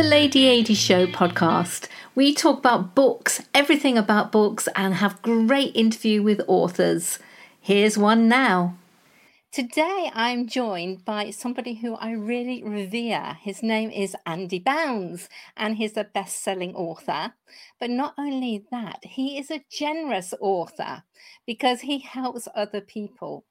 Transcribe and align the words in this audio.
the 0.00 0.08
Lady 0.08 0.46
80 0.46 0.72
Show 0.72 1.06
podcast. 1.08 1.86
We 2.14 2.34
talk 2.34 2.60
about 2.60 2.94
books, 2.94 3.42
everything 3.52 3.98
about 3.98 4.32
books, 4.32 4.66
and 4.74 4.94
have 4.94 5.20
great 5.20 5.76
interview 5.76 6.22
with 6.22 6.40
authors. 6.48 7.18
Here's 7.60 7.98
one 7.98 8.26
now. 8.26 8.78
Today 9.52 10.10
I'm 10.14 10.48
joined 10.48 11.04
by 11.04 11.28
somebody 11.28 11.74
who 11.74 11.96
I 11.96 12.12
really 12.12 12.62
revere. 12.62 13.36
His 13.42 13.62
name 13.62 13.90
is 13.90 14.16
Andy 14.24 14.58
Bounds, 14.58 15.28
and 15.54 15.76
he's 15.76 15.98
a 15.98 16.04
best 16.04 16.42
selling 16.42 16.74
author. 16.74 17.34
But 17.78 17.90
not 17.90 18.14
only 18.16 18.64
that, 18.70 19.00
he 19.02 19.36
is 19.36 19.50
a 19.50 19.66
generous 19.70 20.32
author 20.40 21.02
because 21.46 21.82
he 21.82 21.98
helps 21.98 22.48
other 22.54 22.80
people. 22.80 23.44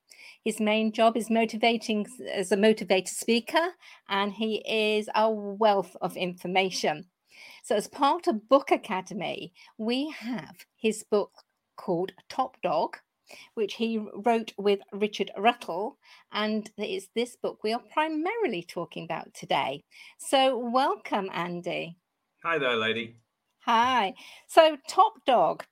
His 0.43 0.59
main 0.59 0.91
job 0.91 1.17
is 1.17 1.29
motivating 1.29 2.07
as 2.33 2.51
a 2.51 2.57
motivator 2.57 3.07
speaker, 3.07 3.69
and 4.07 4.33
he 4.33 4.63
is 4.67 5.09
a 5.15 5.29
wealth 5.29 5.95
of 6.01 6.15
information. 6.17 7.05
So, 7.63 7.75
as 7.75 7.87
part 7.87 8.27
of 8.27 8.49
Book 8.49 8.71
Academy, 8.71 9.53
we 9.77 10.09
have 10.09 10.65
his 10.75 11.03
book 11.03 11.31
called 11.77 12.11
Top 12.29 12.57
Dog, 12.61 12.97
which 13.53 13.75
he 13.75 13.97
wrote 14.25 14.53
with 14.57 14.79
Richard 14.91 15.31
Russell. 15.37 15.97
And 16.31 16.69
it's 16.77 17.09
this 17.15 17.35
book 17.35 17.59
we 17.63 17.73
are 17.73 17.81
primarily 17.93 18.63
talking 18.63 19.03
about 19.03 19.33
today. 19.33 19.83
So, 20.17 20.57
welcome, 20.57 21.29
Andy. 21.33 21.97
Hi 22.43 22.57
there, 22.57 22.75
lady. 22.75 23.17
Hi. 23.61 24.13
So, 24.47 24.77
Top 24.87 25.13
Dog, 25.25 25.63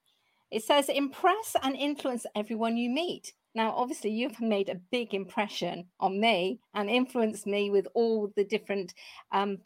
it 0.51 0.63
says 0.63 0.89
impress 0.89 1.55
and 1.61 1.75
influence 1.75 2.25
everyone 2.35 2.77
you 2.77 2.89
meet. 2.89 3.33
Now, 3.57 3.73
obviously, 3.75 4.11
you've 4.11 4.39
made 4.39 4.69
a 4.69 4.75
big 4.75 5.15
impression 5.15 5.87
on 5.99 6.19
me 6.19 6.59
and 6.75 6.91
influenced 6.91 7.47
me 7.47 7.71
with 7.71 7.87
all 7.95 8.31
the 8.35 8.43
different 8.43 8.93
um, 9.31 9.57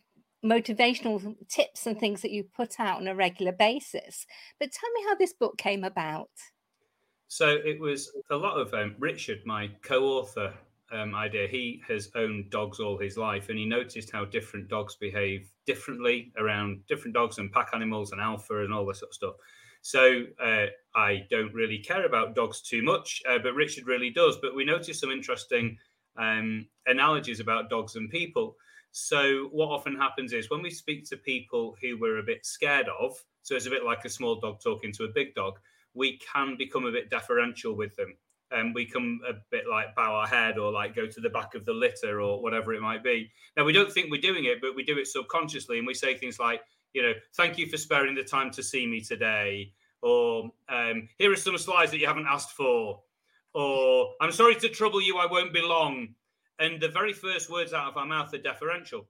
motivational 0.46 1.36
tips 1.50 1.86
and 1.86 2.00
things 2.00 2.22
that 2.22 2.32
you 2.32 2.46
put 2.56 2.80
out 2.80 3.02
on 3.02 3.10
a 3.10 3.14
regular 3.14 3.52
basis. 3.52 4.26
But 4.62 4.72
tell 4.72 4.90
me 4.94 5.04
how 5.10 5.16
this 5.16 5.34
book 5.34 5.58
came 5.58 5.84
about. 5.84 6.30
So 7.28 7.50
it 7.50 7.82
was 7.82 8.10
a 8.30 8.36
lot 8.38 8.58
of 8.58 8.74
um, 8.74 8.96
Richard, 8.98 9.40
my 9.46 9.70
co-author 9.84 10.54
um, 10.94 11.14
idea. 11.14 11.50
He 11.50 11.82
has 11.90 12.12
owned 12.16 12.50
dogs 12.50 12.80
all 12.80 12.98
his 12.98 13.18
life, 13.18 13.50
and 13.50 13.58
he 13.60 13.66
noticed 13.66 14.10
how 14.10 14.24
different 14.24 14.70
dogs 14.70 14.96
behave 14.96 15.52
differently 15.66 16.32
around 16.38 16.88
different 16.88 17.14
dogs 17.14 17.40
and 17.40 17.52
pack 17.52 17.72
animals 17.74 18.14
and 18.14 18.22
alpha 18.22 18.64
and 18.64 18.74
all 18.74 18.86
this 18.86 19.00
sort 19.00 19.10
of 19.10 19.16
stuff. 19.16 19.36
So 19.82 20.24
uh, 20.44 20.68
I 20.96 21.26
don't 21.30 21.54
really 21.54 21.80
care 21.80 22.06
about 22.06 22.36
dogs 22.36 22.62
too 22.62 22.84
much, 22.84 23.22
uh, 23.28 23.40
but 23.40 23.54
Richard 23.54 23.88
really 23.88 24.10
does. 24.10 24.38
But 24.42 24.56
we 24.56 24.64
noticed 24.64 25.02
some 25.02 25.12
interesting 25.12 25.78
um, 26.18 26.68
analogies 26.86 27.40
about 27.40 27.70
dogs 27.70 27.96
and 27.96 28.10
people. 28.10 28.56
So 28.92 29.50
what 29.52 29.70
often 29.70 29.96
happens 29.96 30.34
is 30.34 30.50
when 30.50 30.62
we 30.62 30.70
speak 30.70 31.10
to 31.10 31.18
people 31.18 31.76
who 31.82 31.98
we're 31.98 32.20
a 32.20 32.24
bit 32.24 32.46
scared 32.46 32.88
of, 33.00 33.16
so 33.42 33.56
it's 33.56 33.66
a 33.66 33.70
bit 33.70 33.86
like 33.86 34.06
a 34.06 34.10
small 34.10 34.40
dog 34.40 34.60
talking 34.62 34.92
to 34.94 35.06
a 35.06 35.10
big 35.10 35.34
dog, 35.34 35.54
we 35.94 36.20
can 36.20 36.58
become 36.58 36.86
a 36.86 36.92
bit 36.92 37.10
deferential 37.10 37.76
with 37.76 37.96
them. 37.96 38.16
And 38.52 38.76
we 38.76 38.86
come 38.86 39.22
a 39.28 39.34
bit 39.50 39.64
like 39.70 39.96
bow 39.96 40.14
our 40.14 40.28
head 40.28 40.58
or 40.58 40.74
like 40.74 40.94
go 40.94 41.08
to 41.08 41.22
the 41.22 41.30
back 41.30 41.56
of 41.56 41.64
the 41.64 41.74
litter 41.74 42.20
or 42.20 42.42
whatever 42.42 42.74
it 42.74 42.82
might 42.82 43.02
be. 43.02 43.32
Now, 43.56 43.64
we 43.64 43.72
don't 43.72 43.92
think 43.92 44.12
we're 44.12 44.20
doing 44.20 44.44
it, 44.44 44.60
but 44.62 44.76
we 44.76 44.84
do 44.84 44.98
it 44.98 45.08
subconsciously. 45.08 45.78
And 45.78 45.88
we 45.88 45.94
say 45.94 46.18
things 46.18 46.38
like, 46.38 46.62
you 46.94 47.02
know, 47.02 47.14
thank 47.36 47.58
you 47.58 47.68
for 47.68 47.78
sparing 47.78 48.16
the 48.16 48.24
time 48.24 48.52
to 48.52 48.64
see 48.64 48.86
me 48.88 49.02
today, 49.02 49.74
or 50.02 50.52
um, 50.70 51.08
here 51.18 51.32
are 51.32 51.36
some 51.38 51.58
slides 51.58 51.92
that 51.92 52.00
you 52.00 52.08
haven't 52.08 52.28
asked 52.28 52.52
for, 52.52 53.02
or 53.54 54.14
I'm 54.22 54.32
sorry 54.32 54.56
to 54.56 54.70
trouble 54.70 55.02
you, 55.02 55.18
I 55.18 55.26
won't 55.26 55.54
be 55.54 55.62
long. 55.62 56.16
And 56.60 56.80
the 56.80 56.90
very 56.90 57.14
first 57.14 57.50
words 57.50 57.74
out 57.74 57.88
of 57.88 57.98
our 57.98 58.06
mouth 58.06 58.34
are 58.34 58.38
deferential. 58.38 59.08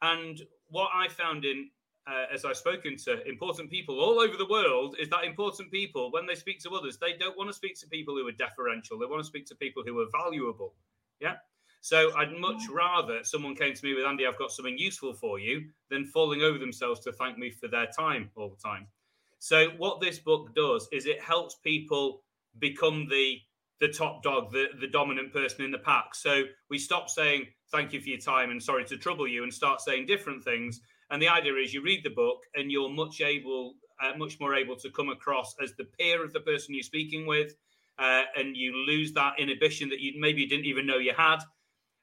And 0.00 0.40
what 0.68 0.90
I 0.94 1.08
found 1.08 1.44
in 1.44 1.70
uh, 2.06 2.26
as 2.32 2.44
I've 2.44 2.56
spoken 2.56 2.96
to 2.98 3.26
important 3.26 3.70
people 3.70 3.98
all 4.00 4.20
over 4.20 4.36
the 4.36 4.46
world, 4.46 4.96
is 5.00 5.08
that 5.10 5.24
important 5.24 5.70
people, 5.70 6.10
when 6.12 6.26
they 6.26 6.34
speak 6.34 6.60
to 6.60 6.70
others, 6.70 6.98
they 6.98 7.14
don't 7.18 7.36
want 7.36 7.48
to 7.48 7.54
speak 7.54 7.78
to 7.80 7.86
people 7.88 8.14
who 8.14 8.26
are 8.28 8.32
deferential. 8.32 8.98
They 8.98 9.06
want 9.06 9.22
to 9.22 9.26
speak 9.26 9.46
to 9.46 9.54
people 9.54 9.82
who 9.86 9.98
are 10.00 10.06
valuable. 10.12 10.74
Yeah. 11.20 11.36
So 11.84 12.16
I'd 12.16 12.32
much 12.32 12.62
rather 12.72 13.22
someone 13.24 13.54
came 13.54 13.74
to 13.74 13.84
me 13.84 13.92
with 13.92 14.06
Andy, 14.06 14.26
I've 14.26 14.38
got 14.38 14.50
something 14.50 14.78
useful 14.78 15.12
for 15.12 15.38
you, 15.38 15.66
than 15.90 16.06
falling 16.06 16.40
over 16.40 16.56
themselves 16.56 17.00
to 17.00 17.12
thank 17.12 17.36
me 17.36 17.50
for 17.50 17.68
their 17.68 17.88
time 17.88 18.30
all 18.36 18.48
the 18.48 18.56
time. 18.56 18.86
So 19.38 19.68
what 19.76 20.00
this 20.00 20.18
book 20.18 20.54
does 20.54 20.88
is 20.92 21.04
it 21.04 21.20
helps 21.20 21.56
people 21.56 22.22
become 22.58 23.06
the 23.10 23.36
the 23.82 23.88
top 23.88 24.22
dog, 24.22 24.50
the, 24.50 24.68
the 24.80 24.86
dominant 24.86 25.30
person 25.30 25.62
in 25.62 25.70
the 25.70 25.78
pack. 25.78 26.14
So 26.14 26.44
we 26.70 26.78
stop 26.78 27.10
saying 27.10 27.48
thank 27.70 27.92
you 27.92 28.00
for 28.00 28.08
your 28.08 28.18
time 28.18 28.50
and 28.50 28.62
sorry 28.62 28.86
to 28.86 28.96
trouble 28.96 29.28
you 29.28 29.42
and 29.42 29.52
start 29.52 29.82
saying 29.82 30.06
different 30.06 30.42
things. 30.42 30.80
And 31.10 31.20
the 31.20 31.28
idea 31.28 31.52
is 31.56 31.74
you 31.74 31.82
read 31.82 32.02
the 32.02 32.08
book 32.08 32.44
and 32.54 32.72
you're 32.72 32.88
much 32.88 33.20
able, 33.20 33.74
uh, 34.02 34.16
much 34.16 34.40
more 34.40 34.54
able 34.54 34.76
to 34.76 34.90
come 34.90 35.10
across 35.10 35.54
as 35.62 35.74
the 35.74 35.84
peer 35.84 36.24
of 36.24 36.32
the 36.32 36.40
person 36.40 36.74
you're 36.74 36.82
speaking 36.82 37.26
with, 37.26 37.56
uh, 37.98 38.22
and 38.38 38.56
you 38.56 38.74
lose 38.74 39.12
that 39.12 39.38
inhibition 39.38 39.90
that 39.90 40.00
you 40.00 40.18
maybe 40.18 40.46
didn't 40.46 40.64
even 40.64 40.86
know 40.86 40.96
you 40.96 41.12
had 41.14 41.40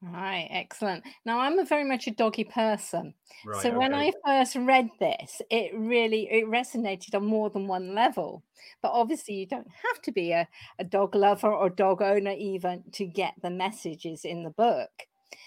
Right, 0.00 0.46
excellent. 0.50 1.02
Now 1.24 1.40
I'm 1.40 1.58
a 1.58 1.64
very 1.64 1.82
much 1.82 2.06
a 2.06 2.12
doggy 2.12 2.44
person. 2.44 3.14
Right, 3.44 3.60
so 3.62 3.76
when. 3.76 3.94
I 3.94 4.12
first 4.24 4.54
read 4.54 4.88
this, 5.00 5.42
it 5.50 5.72
really 5.76 6.28
it 6.30 6.46
resonated 6.46 7.14
on 7.14 7.26
more 7.26 7.50
than 7.50 7.66
one 7.66 7.94
level. 7.96 8.44
But 8.80 8.92
obviously 8.92 9.34
you 9.34 9.46
don't 9.46 9.66
have 9.66 10.00
to 10.02 10.12
be 10.12 10.30
a, 10.30 10.46
a 10.78 10.84
dog 10.84 11.16
lover 11.16 11.52
or 11.52 11.68
dog 11.68 12.00
owner 12.00 12.30
even 12.30 12.84
to 12.92 13.06
get 13.06 13.34
the 13.42 13.50
messages 13.50 14.24
in 14.24 14.44
the 14.44 14.50
book. 14.50 14.90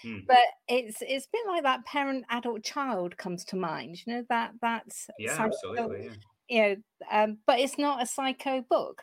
Hmm. 0.02 0.18
But 0.28 0.44
it's 0.68 0.98
it's 1.00 1.26
a 1.26 1.30
bit 1.32 1.46
like 1.48 1.62
that 1.62 1.86
parent 1.86 2.26
adult 2.28 2.62
child 2.62 3.16
comes 3.16 3.44
to 3.46 3.56
mind. 3.56 4.02
You 4.04 4.14
know, 4.14 4.26
that 4.28 4.52
that's 4.60 5.08
Yeah, 5.18 5.34
psycho- 5.34 5.46
absolutely. 5.46 6.04
Yeah. 6.04 6.12
you 6.48 6.76
know, 6.76 6.76
um, 7.10 7.38
but 7.46 7.58
it's 7.58 7.78
not 7.78 8.02
a 8.02 8.06
psycho 8.06 8.60
book. 8.68 9.02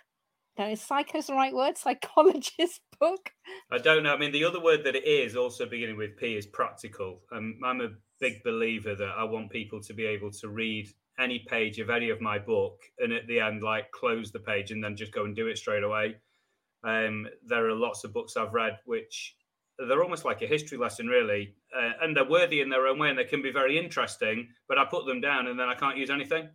Is 0.68 0.82
psycho's 0.82 1.28
the 1.28 1.34
right 1.34 1.54
word? 1.54 1.78
Psychologist 1.78 2.82
book. 3.00 3.32
I 3.72 3.78
don't 3.78 4.04
know. 4.04 4.14
I 4.14 4.18
mean, 4.18 4.32
the 4.32 4.46
other 4.46 4.62
word 4.62 4.84
that 4.84 4.96
it 4.96 5.06
is 5.06 5.36
also 5.36 5.66
beginning 5.66 5.98
with 5.98 6.18
P 6.18 6.36
is 6.36 6.46
practical. 6.46 7.22
Um, 7.32 7.60
I'm 7.64 7.82
a 7.82 7.90
big 8.20 8.44
believer 8.44 8.96
that 8.96 9.14
I 9.18 9.24
want 9.24 9.52
people 9.52 9.82
to 9.82 9.94
be 9.94 10.06
able 10.06 10.32
to 10.32 10.50
read 10.50 10.90
any 11.20 11.46
page 11.48 11.80
of 11.80 11.90
any 11.90 12.10
of 12.10 12.22
my 12.22 12.40
book 12.40 12.80
and 12.98 13.12
at 13.14 13.28
the 13.28 13.40
end, 13.40 13.62
like 13.62 13.92
close 13.92 14.32
the 14.32 14.40
page 14.40 14.72
and 14.72 14.84
then 14.84 14.96
just 14.96 15.12
go 15.12 15.26
and 15.26 15.36
do 15.36 15.48
it 15.48 15.58
straight 15.58 15.84
away. 15.84 16.16
Um, 16.84 17.28
there 17.46 17.68
are 17.68 17.76
lots 17.76 18.04
of 18.04 18.14
books 18.14 18.38
I've 18.38 18.54
read 18.54 18.78
which 18.86 19.36
they're 19.78 20.04
almost 20.04 20.26
like 20.26 20.42
a 20.42 20.48
history 20.48 20.78
lesson, 20.78 21.08
really, 21.08 21.56
uh, 21.76 21.92
and 22.02 22.16
they're 22.16 22.30
worthy 22.30 22.62
in 22.62 22.70
their 22.70 22.88
own 22.88 23.00
way 23.00 23.10
and 23.10 23.18
they 23.18 23.24
can 23.24 23.42
be 23.42 23.52
very 23.52 23.78
interesting. 23.78 24.50
But 24.68 24.78
I 24.78 24.86
put 24.86 25.06
them 25.06 25.22
down 25.22 25.48
and 25.48 25.60
then 25.60 25.70
I 25.70 25.76
can't 25.76 25.98
use 25.98 26.10
anything. 26.10 26.50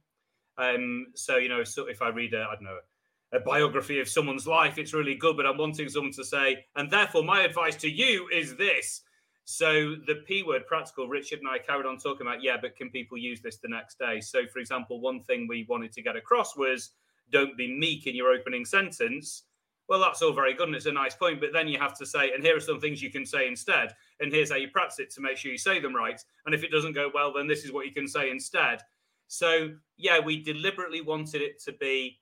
Um, 0.59 1.07
so 1.15 1.37
you 1.37 1.49
know, 1.49 1.65
so 1.65 1.87
if 1.89 2.03
I 2.03 2.09
read 2.09 2.35
a, 2.35 2.43
I 2.43 2.55
don't 2.55 2.65
know, 2.65 2.79
a 3.35 3.41
biography 3.41 4.01
of 4.01 4.09
someone's 4.09 4.47
life, 4.47 4.79
it's 4.79 4.95
really 4.95 5.15
good. 5.15 5.37
But 5.37 5.47
I'm 5.47 5.59
wanting 5.59 5.89
someone 5.89 6.13
to 6.13 6.25
say, 6.25 6.65
and 6.77 6.91
therefore 6.91 7.25
my 7.25 7.43
advice 7.43 7.77
to 7.77 7.91
you 7.91 8.29
is 8.33 8.57
this. 8.57 9.03
So 9.45 9.97
the 10.07 10.23
P 10.27 10.43
word, 10.43 10.67
practical. 10.67 11.09
Richard 11.09 11.41
and 11.41 11.49
I 11.49 11.59
carried 11.59 11.85
on 11.85 11.99
talking 11.99 12.27
about, 12.27 12.43
yeah, 12.43 12.57
but 12.61 12.77
can 12.77 12.91
people 12.91 13.19
use 13.19 13.43
this 13.43 13.59
the 13.59 13.69
next 13.69 13.99
day? 13.99 14.21
So, 14.21 14.47
for 14.47 14.59
example, 14.59 15.01
one 15.01 15.21
thing 15.25 15.47
we 15.47 15.67
wanted 15.69 15.93
to 15.93 16.03
get 16.03 16.17
across 16.17 16.57
was, 16.57 16.91
don't 17.31 17.57
be 17.57 17.77
meek 17.77 18.07
in 18.07 18.15
your 18.15 18.33
opening 18.33 18.65
sentence. 18.65 19.43
well, 19.89 20.01
that's 20.01 20.23
all 20.23 20.33
very 20.33 20.55
good 20.55 20.69
and 20.69 20.77
it's 20.77 20.87
a 20.87 20.93
nice 20.93 21.15
point, 21.15 21.41
but 21.41 21.53
then 21.53 21.69
you 21.69 21.79
have 21.79 21.97
to 21.99 22.07
say, 22.07 22.33
and 22.33 22.43
here 22.43 22.57
are 22.57 22.61
some 22.61 22.81
things 22.81 23.03
you 23.03 23.11
can 23.11 23.27
say 23.27 23.47
instead, 23.47 23.95
and 24.21 24.33
here's 24.33 24.51
how 24.51 24.57
you 24.57 24.69
practice 24.69 24.99
it 24.99 25.11
to 25.11 25.21
make 25.21 25.37
sure 25.37 25.53
you 25.53 25.59
say 25.59 25.79
them 25.81 25.95
right. 25.95 26.23
And 26.47 26.55
if 26.55 26.65
it 26.65 26.71
doesn't 26.71 26.95
go 26.95 27.11
well, 27.13 27.33
then 27.33 27.47
this 27.47 27.65
is 27.65 27.73
what 27.73 27.87
you 27.87 27.93
can 27.93 28.09
say 28.09 28.31
instead. 28.31 28.81
So, 29.29 29.71
yeah, 29.97 30.21
we 30.21 30.43
deliberately 30.43 31.01
wanted 31.01 31.43
it 31.43 31.61
to 31.65 31.73
be 31.73 32.19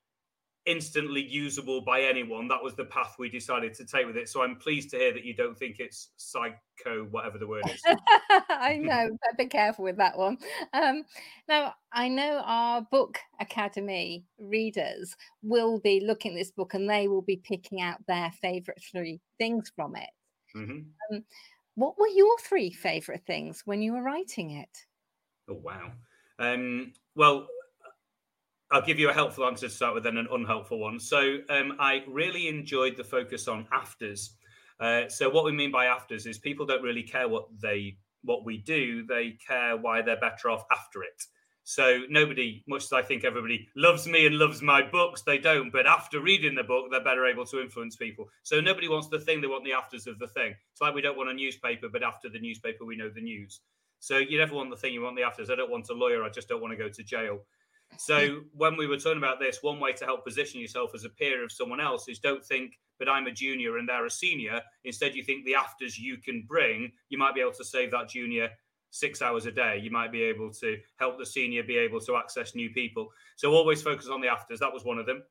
instantly 0.67 1.23
usable 1.23 1.81
by 1.81 2.03
anyone. 2.03 2.49
That 2.49 2.63
was 2.63 2.75
the 2.75 2.85
path 2.85 3.17
we 3.19 3.29
decided 3.29 3.75
to 3.75 3.85
take 3.85 4.07
with 4.07 4.17
it. 4.17 4.29
So 4.29 4.43
I'm 4.43 4.57
pleased 4.57 4.91
to 4.91 4.97
hear 4.97 5.13
that 5.13 5.25
you 5.25 5.35
don't 5.35 5.59
think 5.59 5.77
it's 5.81 6.11
psycho, 6.17 7.05
whatever 7.11 7.39
the 7.39 7.47
word 7.47 7.65
is. 7.69 7.83
I 8.49 8.79
know, 8.81 9.11
but 9.11 9.39
be 9.39 9.47
careful 9.47 9.85
with 9.85 9.97
that 9.97 10.17
one. 10.17 10.39
Um, 10.73 11.05
now, 11.49 11.75
I 11.93 12.09
know 12.09 12.43
our 12.45 12.83
book 12.83 13.19
academy 13.41 14.25
readers 14.39 15.17
will 15.43 15.81
be 15.81 16.01
looking 16.01 16.33
at 16.33 16.39
this 16.39 16.53
book 16.53 16.75
and 16.75 16.89
they 16.89 17.09
will 17.09 17.23
be 17.23 17.37
picking 17.37 17.81
out 17.81 17.99
their 18.07 18.31
favourite 18.41 18.81
three 18.93 19.21
things 19.39 19.73
from 19.75 19.97
it. 19.97 20.11
Mm-hmm. 20.57 21.15
Um, 21.17 21.25
what 21.75 21.99
were 21.99 22.09
your 22.09 22.39
three 22.39 22.71
favourite 22.73 23.25
things 23.27 23.63
when 23.65 23.83
you 23.83 23.95
were 23.95 24.03
writing 24.03 24.51
it? 24.51 24.87
Oh, 25.49 25.55
wow. 25.55 25.91
Um, 26.39 26.93
well, 27.15 27.47
I'll 28.73 28.81
give 28.81 28.99
you 28.99 29.11
a 29.11 29.13
helpful 29.13 29.45
answer 29.45 29.69
to 29.69 29.75
start 29.75 29.93
with, 29.93 30.05
then 30.05 30.17
an 30.17 30.29
unhelpful 30.33 30.79
one. 30.79 30.99
So 30.99 31.39
um, 31.51 31.77
I 31.79 32.05
really 32.09 32.49
enjoyed 32.49 32.97
the 32.97 33.05
focus 33.05 33.47
on 33.47 33.67
afters. 33.71 34.35
Uh, 34.81 35.09
so 35.09 35.29
what 35.29 35.45
we 35.45 35.53
mean 35.53 35.71
by 35.71 35.87
afters 35.87 36.25
is 36.25 36.39
people 36.39 36.65
don't 36.65 36.83
really 36.83 37.03
care 37.03 37.29
what 37.29 37.45
they 37.61 37.99
what 38.25 38.47
we 38.47 38.57
do; 38.57 39.05
they 39.05 39.37
care 39.47 39.77
why 39.77 40.01
they're 40.01 40.19
better 40.19 40.49
off 40.49 40.65
after 40.73 41.03
it. 41.03 41.23
So 41.65 42.01
nobody, 42.09 42.65
much 42.67 42.85
as 42.85 42.93
I 42.93 43.03
think 43.03 43.25
everybody 43.25 43.69
loves 43.77 44.09
me 44.09 44.27
and 44.27 44.39
loves 44.39 44.63
my 44.63 44.83
books, 44.83 45.23
they 45.23 45.39
don't. 45.39 45.71
But 45.71 45.87
after 45.87 46.21
reading 46.21 46.55
the 46.55 46.65
book, 46.65 46.87
they're 46.91 47.05
better 47.05 47.27
able 47.27 47.45
to 47.47 47.61
influence 47.61 47.95
people. 47.95 48.29
So 48.43 48.61
nobody 48.61 48.89
wants 48.89 49.09
the 49.09 49.21
thing; 49.21 49.43
they 49.43 49.49
want 49.49 49.65
the 49.65 49.75
afters 49.75 50.07
of 50.07 50.19
the 50.19 50.29
thing. 50.29 50.55
It's 50.73 50.81
like 50.81 50.95
we 50.95 51.03
don't 51.03 51.19
want 51.19 51.31
a 51.31 51.35
newspaper, 51.35 51.89
but 51.93 52.03
after 52.03 52.31
the 52.31 52.41
newspaper, 52.41 52.87
we 52.87 52.97
know 52.97 53.11
the 53.11 53.21
news. 53.21 53.61
So 54.01 54.17
you 54.17 54.39
never 54.39 54.55
want 54.55 54.71
the 54.71 54.77
thing; 54.77 54.95
you 54.95 55.03
want 55.03 55.17
the 55.17 55.25
afters. 55.25 55.51
I 55.51 55.57
don't 55.57 55.71
want 55.71 55.91
a 55.91 55.95
lawyer; 55.95 56.25
I 56.25 56.31
just 56.31 56.49
don't 56.49 56.63
want 56.63 56.73
to 56.73 56.83
go 56.83 56.89
to 56.89 57.03
jail. 57.05 57.41
So 57.99 58.41
when 58.55 58.77
we 58.77 58.87
were 58.87 58.97
talking 58.97 59.19
about 59.19 59.39
this, 59.39 59.59
one 59.63 59.79
way 59.79 59.93
to 59.93 60.05
help 60.05 60.25
position 60.25 60.61
yourself 60.61 60.91
as 60.95 61.05
a 61.05 61.09
peer 61.09 61.45
of 61.45 61.53
someone 61.53 61.81
else 61.81 62.09
is 62.09 62.19
don't 62.19 62.45
think, 62.45 62.73
but 62.99 63.09
I'm 63.09 63.27
a 63.27 63.33
junior 63.33 63.79
and 63.79 63.89
they're 63.89 64.07
a 64.07 64.11
senior. 64.11 64.61
Instead, 64.85 65.15
you 65.15 65.23
think 65.23 65.45
the 65.45 65.55
afters 65.55 65.99
you 65.99 66.17
can 66.19 66.45
bring, 66.49 66.91
you 67.09 67.19
might 67.19 67.35
be 67.35 67.41
able 67.41 67.53
to 67.53 67.65
save 67.65 67.91
that 67.93 68.09
junior 68.09 68.49
six 68.91 69.23
hours 69.23 69.47
a 69.47 69.53
day. 69.53 69.81
You 69.83 69.91
might 69.91 70.13
be 70.13 70.23
able 70.23 70.53
to 70.55 70.77
help 70.97 71.19
the 71.19 71.27
senior 71.27 71.63
be 71.63 71.79
able 71.79 72.01
to 72.01 72.17
access 72.17 72.55
new 72.55 72.71
people. 72.71 73.09
So 73.37 73.53
always 73.53 73.83
focus 73.83 74.09
on 74.09 74.21
the 74.21 74.29
afters. 74.29 74.61
That 74.61 74.73
was 74.73 74.85
one 74.85 74.99
of 74.99 75.07
them. 75.07 75.23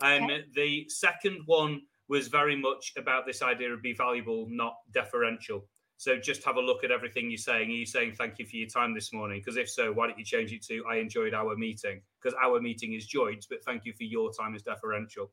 And 0.00 0.24
um, 0.24 0.40
the 0.54 0.88
second 0.88 1.42
one 1.46 1.82
was 2.08 2.28
very 2.28 2.56
much 2.56 2.92
about 2.96 3.26
this 3.26 3.42
idea 3.42 3.72
of 3.72 3.82
be 3.82 3.94
valuable, 3.94 4.46
not 4.48 4.74
deferential. 4.92 5.66
So 5.98 6.16
just 6.16 6.44
have 6.44 6.56
a 6.56 6.60
look 6.60 6.84
at 6.84 6.92
everything 6.92 7.28
you're 7.28 7.38
saying. 7.38 7.70
Are 7.70 7.74
you 7.74 7.84
saying 7.84 8.14
thank 8.16 8.38
you 8.38 8.46
for 8.46 8.54
your 8.54 8.68
time 8.68 8.94
this 8.94 9.12
morning? 9.12 9.40
Because 9.40 9.56
if 9.56 9.68
so, 9.68 9.92
why 9.92 10.06
don't 10.06 10.18
you 10.18 10.24
change 10.24 10.52
it 10.52 10.62
to 10.66 10.84
I 10.88 10.96
enjoyed 10.96 11.34
our 11.34 11.56
meeting? 11.56 12.02
Because 12.22 12.38
our 12.40 12.60
meeting 12.60 12.92
is 12.92 13.04
joint, 13.04 13.46
but 13.50 13.64
thank 13.64 13.84
you 13.84 13.92
for 13.92 14.04
your 14.04 14.30
time 14.32 14.54
is 14.54 14.62
deferential. 14.62 15.32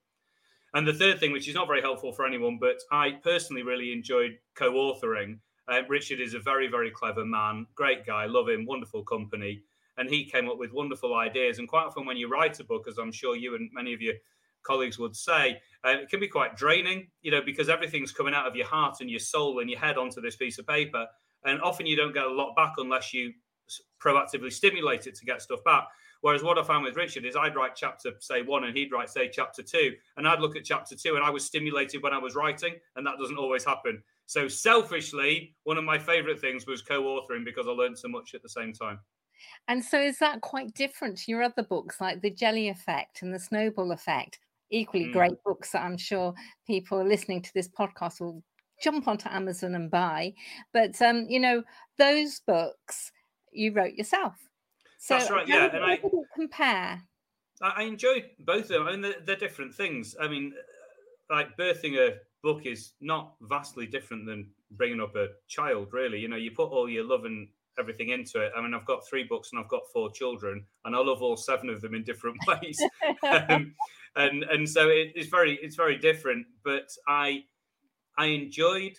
And 0.74 0.88
the 0.88 0.94
third 0.94 1.20
thing, 1.20 1.32
which 1.32 1.48
is 1.48 1.54
not 1.54 1.68
very 1.68 1.82
helpful 1.82 2.14
for 2.14 2.26
anyone, 2.26 2.58
but 2.60 2.78
I 2.92 3.12
personally 3.24 3.62
really 3.62 3.94
enjoyed 3.94 4.40
co-authoring. 4.56 5.38
Uh, 5.68 5.82
Richard 5.88 6.20
is 6.20 6.34
a 6.34 6.40
very, 6.40 6.68
very 6.68 6.90
clever 6.90 7.24
man, 7.24 7.68
great 7.76 8.04
guy, 8.04 8.26
love 8.26 8.50
him, 8.50 8.66
wonderful 8.66 9.04
company. 9.04 9.62
And 9.98 10.10
he 10.10 10.26
came 10.26 10.50
up 10.50 10.58
with 10.58 10.74
wonderful 10.74 11.14
ideas. 11.14 11.60
And 11.60 11.68
quite 11.68 11.86
often 11.86 12.08
when 12.08 12.18
you 12.18 12.28
write 12.28 12.60
a 12.60 12.64
book, 12.64 12.88
as 12.88 12.98
I'm 12.98 13.12
sure 13.12 13.36
you 13.36 13.56
and 13.56 13.70
many 13.72 13.94
of 13.94 14.02
your 14.02 14.16
colleagues 14.66 15.00
would 15.00 15.16
say, 15.16 15.60
uh, 15.86 15.92
it 16.02 16.10
can 16.10 16.20
be 16.20 16.28
quite 16.28 16.56
draining, 16.56 17.08
you 17.22 17.32
know, 17.32 17.42
because 17.46 17.70
everything's 17.70 18.12
coming 18.12 18.34
out 18.34 18.48
of 18.48 18.56
your 18.56 18.68
heart 18.68 18.98
and 19.02 19.10
your 19.10 19.20
soul 19.20 19.60
and 19.60 19.70
your 19.70 19.80
head 19.80 19.98
onto 19.98 20.22
this 20.22 20.36
piece 20.36 20.58
of 20.60 20.68
paper. 20.68 21.06
And 21.46 21.62
often 21.62 21.86
you 21.86 21.96
don't 21.96 22.14
get 22.14 22.26
a 22.26 22.34
lot 22.34 22.56
back 22.56 22.74
unless 22.78 23.14
you 23.14 23.34
proactively 24.04 24.52
stimulate 24.52 25.08
it 25.08 25.16
to 25.16 25.26
get 25.26 25.42
stuff 25.42 25.64
back. 25.64 25.88
Whereas 26.22 26.42
what 26.42 26.58
I 26.58 26.64
found 26.64 26.86
with 26.86 26.96
Richard 26.96 27.26
is 27.26 27.36
I'd 27.36 27.56
write 27.56 27.76
chapter, 27.76 28.12
say, 28.20 28.42
one, 28.42 28.64
and 28.64 28.76
he'd 28.76 28.92
write, 28.92 29.10
say, 29.10 29.30
chapter 29.30 29.62
two. 29.62 29.94
And 30.18 30.28
I'd 30.28 30.40
look 30.40 30.56
at 30.56 30.64
chapter 30.64 30.96
two 30.96 31.16
and 31.16 31.24
I 31.24 31.30
was 31.30 31.46
stimulated 31.46 32.02
when 32.02 32.14
I 32.14 32.18
was 32.18 32.36
writing. 32.36 32.76
And 32.96 33.06
that 33.06 33.20
doesn't 33.20 33.38
always 33.38 33.64
happen. 33.64 34.02
So, 34.26 34.48
selfishly, 34.48 35.56
one 35.66 35.78
of 35.78 35.84
my 35.84 36.00
favorite 36.00 36.42
things 36.42 36.66
was 36.66 36.82
co 36.82 37.04
authoring 37.04 37.46
because 37.46 37.68
I 37.68 37.72
learned 37.72 38.00
so 38.00 38.08
much 38.08 38.34
at 38.34 38.42
the 38.42 38.50
same 38.50 38.74
time. 38.74 39.00
And 39.68 39.84
so, 39.84 40.02
is 40.02 40.18
that 40.18 40.42
quite 40.42 40.74
different 40.74 41.18
to 41.20 41.32
your 41.32 41.44
other 41.44 41.64
books 41.64 42.02
like 42.02 42.22
The 42.22 42.32
Jelly 42.32 42.70
Effect 42.70 43.22
and 43.22 43.32
The 43.32 43.40
Snowball 43.40 43.92
Effect? 43.92 44.40
Equally 44.72 45.06
mm. 45.06 45.14
great 45.14 45.44
books 45.46 45.72
that 45.72 45.84
I'm 45.84 45.98
sure 45.98 46.34
people 46.68 47.04
listening 47.04 47.42
to 47.42 47.52
this 47.54 47.68
podcast 47.68 48.20
will 48.20 48.44
jump 48.82 49.08
onto 49.08 49.30
Amazon 49.30 49.76
and 49.76 49.90
buy. 49.90 50.34
But 50.74 51.02
um, 51.02 51.26
you 51.30 51.40
know, 51.40 51.64
those 51.98 52.42
books 52.46 53.12
you 53.52 53.74
wrote 53.74 53.94
yourself. 53.94 54.34
So 55.00 55.18
That's 55.18 55.32
right. 55.32 55.48
Yeah, 55.48 55.70
and 55.74 55.84
I 55.84 56.00
compare. 56.36 57.02
I 57.62 57.84
enjoy 57.84 58.26
both 58.40 58.64
of 58.64 58.70
them. 58.70 58.88
I 58.88 58.92
mean, 58.92 59.02
they're, 59.02 59.22
they're 59.26 59.36
different 59.36 59.74
things. 59.74 60.16
I 60.20 60.28
mean, 60.28 60.54
like 61.30 61.56
birthing 61.58 61.98
a 61.98 62.16
book 62.44 62.66
is 62.66 62.94
not 63.02 63.36
vastly 63.42 63.88
different 63.88 64.26
than 64.26 64.50
bringing 64.72 65.00
up 65.00 65.16
a 65.16 65.28
child. 65.48 65.90
Really, 65.94 66.20
you 66.20 66.28
know, 66.28 66.36
you 66.36 66.52
put 66.52 66.70
all 66.70 66.90
your 66.90 67.06
love 67.06 67.26
and 67.26 67.48
everything 67.80 68.10
into 68.10 68.42
it. 68.42 68.52
I 68.56 68.62
mean, 68.62 68.74
I've 68.74 68.86
got 68.86 69.08
three 69.08 69.24
books 69.24 69.50
and 69.52 69.62
I've 69.62 69.70
got 69.70 69.84
four 69.94 70.12
children, 70.12 70.66
and 70.86 70.96
I 70.96 71.00
love 71.00 71.22
all 71.22 71.38
seven 71.38 71.70
of 71.70 71.82
them 71.82 71.96
in 71.96 72.04
different 72.04 72.38
ways. 72.48 72.82
um, 73.50 73.74
and 74.16 74.44
and 74.44 74.68
so 74.68 74.90
it, 74.90 75.12
it's 75.16 75.30
very 75.30 75.60
it's 75.62 75.76
very 75.76 75.98
different. 75.98 76.46
But 76.64 76.90
I 77.08 77.44
I 78.18 78.28
enjoyed 78.28 78.94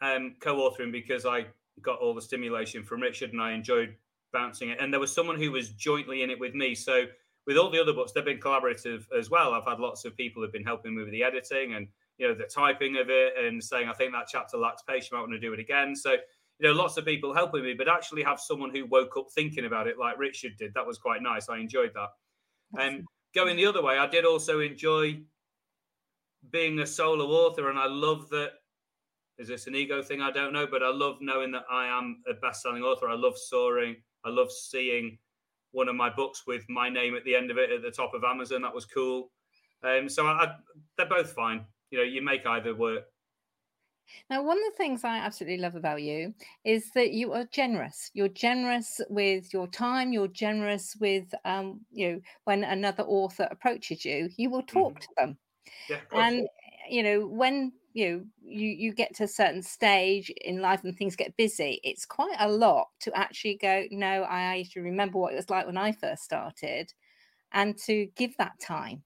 um, 0.00 0.36
co-authoring 0.40 0.92
because 0.92 1.26
I 1.26 1.46
got 1.82 1.98
all 1.98 2.14
the 2.14 2.22
stimulation 2.22 2.82
from 2.82 3.00
Richard, 3.00 3.32
and 3.32 3.40
I 3.40 3.52
enjoyed 3.52 3.94
bouncing 4.32 4.70
it. 4.70 4.78
And 4.80 4.92
there 4.92 5.00
was 5.00 5.12
someone 5.12 5.38
who 5.38 5.52
was 5.52 5.70
jointly 5.70 6.22
in 6.22 6.30
it 6.30 6.38
with 6.38 6.54
me. 6.54 6.74
So 6.74 7.06
with 7.46 7.56
all 7.56 7.70
the 7.70 7.80
other 7.80 7.92
books, 7.92 8.12
they've 8.12 8.24
been 8.24 8.38
collaborative 8.38 9.04
as 9.16 9.30
well. 9.30 9.52
I've 9.52 9.64
had 9.64 9.78
lots 9.78 10.04
of 10.04 10.16
people 10.16 10.42
who've 10.42 10.52
been 10.52 10.64
helping 10.64 10.96
me 10.96 11.02
with 11.02 11.12
the 11.12 11.22
editing 11.22 11.74
and 11.74 11.86
you 12.18 12.26
know 12.26 12.34
the 12.34 12.44
typing 12.44 12.96
of 12.96 13.10
it 13.10 13.34
and 13.38 13.62
saying 13.62 13.88
I 13.88 13.92
think 13.92 14.12
that 14.12 14.26
chapter 14.28 14.56
lacks 14.56 14.82
pace. 14.82 15.08
You 15.10 15.16
might 15.16 15.22
want 15.22 15.32
to 15.32 15.40
do 15.40 15.52
it 15.52 15.60
again. 15.60 15.94
So 15.94 16.12
you 16.12 16.68
know 16.68 16.72
lots 16.72 16.96
of 16.96 17.04
people 17.04 17.34
helping 17.34 17.62
me, 17.62 17.74
but 17.74 17.88
actually 17.88 18.22
have 18.22 18.40
someone 18.40 18.74
who 18.74 18.86
woke 18.86 19.16
up 19.16 19.26
thinking 19.34 19.66
about 19.66 19.86
it 19.86 19.98
like 19.98 20.18
Richard 20.18 20.52
did. 20.58 20.72
That 20.74 20.86
was 20.86 20.98
quite 20.98 21.22
nice. 21.22 21.48
I 21.48 21.58
enjoyed 21.58 21.92
that. 21.94 22.82
Um, 22.82 23.04
going 23.36 23.56
the 23.56 23.66
other 23.66 23.82
way, 23.82 23.98
I 23.98 24.08
did 24.08 24.24
also 24.24 24.60
enjoy 24.60 25.20
being 26.50 26.80
a 26.80 26.86
solo 26.86 27.26
author, 27.26 27.70
and 27.70 27.78
I 27.78 27.86
love 27.86 28.28
that. 28.30 28.52
Is 29.38 29.48
this 29.48 29.66
an 29.66 29.76
ego 29.76 30.02
thing? 30.02 30.22
I 30.22 30.30
don't 30.30 30.54
know, 30.54 30.66
but 30.66 30.82
I 30.82 30.90
love 30.90 31.18
knowing 31.20 31.52
that 31.52 31.66
I 31.70 31.86
am 31.86 32.22
a 32.26 32.32
best-selling 32.32 32.82
author. 32.82 33.06
I 33.06 33.14
love 33.14 33.36
soaring. 33.36 33.96
I 34.24 34.30
love 34.30 34.50
seeing 34.50 35.18
one 35.72 35.88
of 35.88 35.94
my 35.94 36.08
books 36.08 36.44
with 36.46 36.64
my 36.70 36.88
name 36.88 37.14
at 37.14 37.24
the 37.24 37.36
end 37.36 37.50
of 37.50 37.58
it 37.58 37.70
at 37.70 37.82
the 37.82 37.90
top 37.90 38.14
of 38.14 38.24
Amazon. 38.24 38.62
That 38.62 38.74
was 38.74 38.86
cool. 38.86 39.30
Um, 39.84 40.08
so 40.08 40.26
I, 40.26 40.44
I, 40.44 40.54
they're 40.96 41.06
both 41.06 41.32
fine. 41.32 41.66
You 41.90 41.98
know, 41.98 42.04
you 42.04 42.22
make 42.22 42.46
either 42.46 42.74
work. 42.74 43.04
Now, 44.30 44.42
one 44.42 44.58
of 44.58 44.64
the 44.64 44.76
things 44.76 45.04
I 45.04 45.18
absolutely 45.18 45.58
love 45.58 45.76
about 45.76 46.02
you 46.02 46.34
is 46.64 46.90
that 46.92 47.12
you 47.12 47.32
are 47.32 47.44
generous. 47.52 48.10
You're 48.14 48.28
generous 48.28 49.00
with 49.08 49.52
your 49.52 49.66
time. 49.68 50.12
You're 50.12 50.28
generous 50.28 50.96
with, 51.00 51.32
um, 51.44 51.80
you 51.92 52.12
know, 52.12 52.20
when 52.44 52.64
another 52.64 53.04
author 53.04 53.48
approaches 53.50 54.04
you, 54.04 54.30
you 54.36 54.50
will 54.50 54.62
talk 54.62 54.94
mm-hmm. 54.94 55.00
to 55.00 55.08
them. 55.16 55.38
Yeah, 55.88 56.00
and 56.12 56.46
you 56.88 57.02
know, 57.02 57.26
when 57.26 57.72
you 57.92 58.10
know 58.10 58.24
you 58.40 58.68
you 58.68 58.92
get 58.92 59.14
to 59.16 59.24
a 59.24 59.28
certain 59.28 59.62
stage 59.62 60.30
in 60.42 60.60
life 60.60 60.84
and 60.84 60.96
things 60.96 61.16
get 61.16 61.36
busy, 61.36 61.80
it's 61.82 62.06
quite 62.06 62.36
a 62.38 62.48
lot 62.48 62.88
to 63.00 63.16
actually 63.16 63.56
go. 63.56 63.84
No, 63.90 64.22
I 64.22 64.56
used 64.56 64.72
to 64.72 64.80
remember 64.80 65.18
what 65.18 65.32
it 65.32 65.36
was 65.36 65.50
like 65.50 65.66
when 65.66 65.76
I 65.76 65.92
first 65.92 66.22
started, 66.22 66.92
and 67.52 67.76
to 67.78 68.06
give 68.16 68.36
that 68.38 68.58
time. 68.60 69.02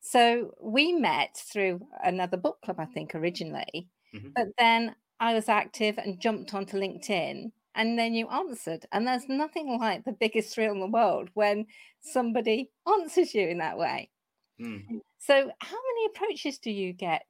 So 0.00 0.54
we 0.62 0.92
met 0.92 1.36
through 1.52 1.80
another 2.04 2.36
book 2.36 2.58
club, 2.62 2.78
I 2.78 2.84
think, 2.84 3.14
originally 3.14 3.88
Mm-hmm. 4.14 4.28
But 4.34 4.48
then 4.58 4.94
I 5.20 5.34
was 5.34 5.48
active 5.48 5.98
and 5.98 6.20
jumped 6.20 6.54
onto 6.54 6.78
LinkedIn 6.78 7.52
and 7.74 7.98
then 7.98 8.14
you 8.14 8.28
answered. 8.28 8.86
And 8.90 9.06
there's 9.06 9.28
nothing 9.28 9.78
like 9.78 10.04
the 10.04 10.12
biggest 10.12 10.54
thrill 10.54 10.72
in 10.72 10.80
the 10.80 10.86
world 10.86 11.28
when 11.34 11.66
somebody 12.00 12.70
answers 12.88 13.34
you 13.34 13.48
in 13.48 13.58
that 13.58 13.78
way. 13.78 14.10
Mm. 14.60 15.00
So 15.18 15.34
how 15.34 15.76
many 15.76 16.06
approaches 16.06 16.58
do 16.58 16.70
you 16.70 16.92
get 16.92 17.26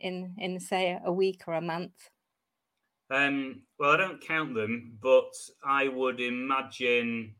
in 0.00 0.34
in 0.38 0.58
say 0.60 0.98
a 1.04 1.12
week 1.12 1.42
or 1.46 1.54
a 1.54 1.60
month? 1.60 1.92
Um, 3.10 3.62
well, 3.78 3.90
I 3.90 3.96
don't 3.98 4.26
count 4.26 4.54
them, 4.54 4.98
but 5.02 5.32
I 5.62 5.88
would 5.88 6.20
imagine 6.20 7.34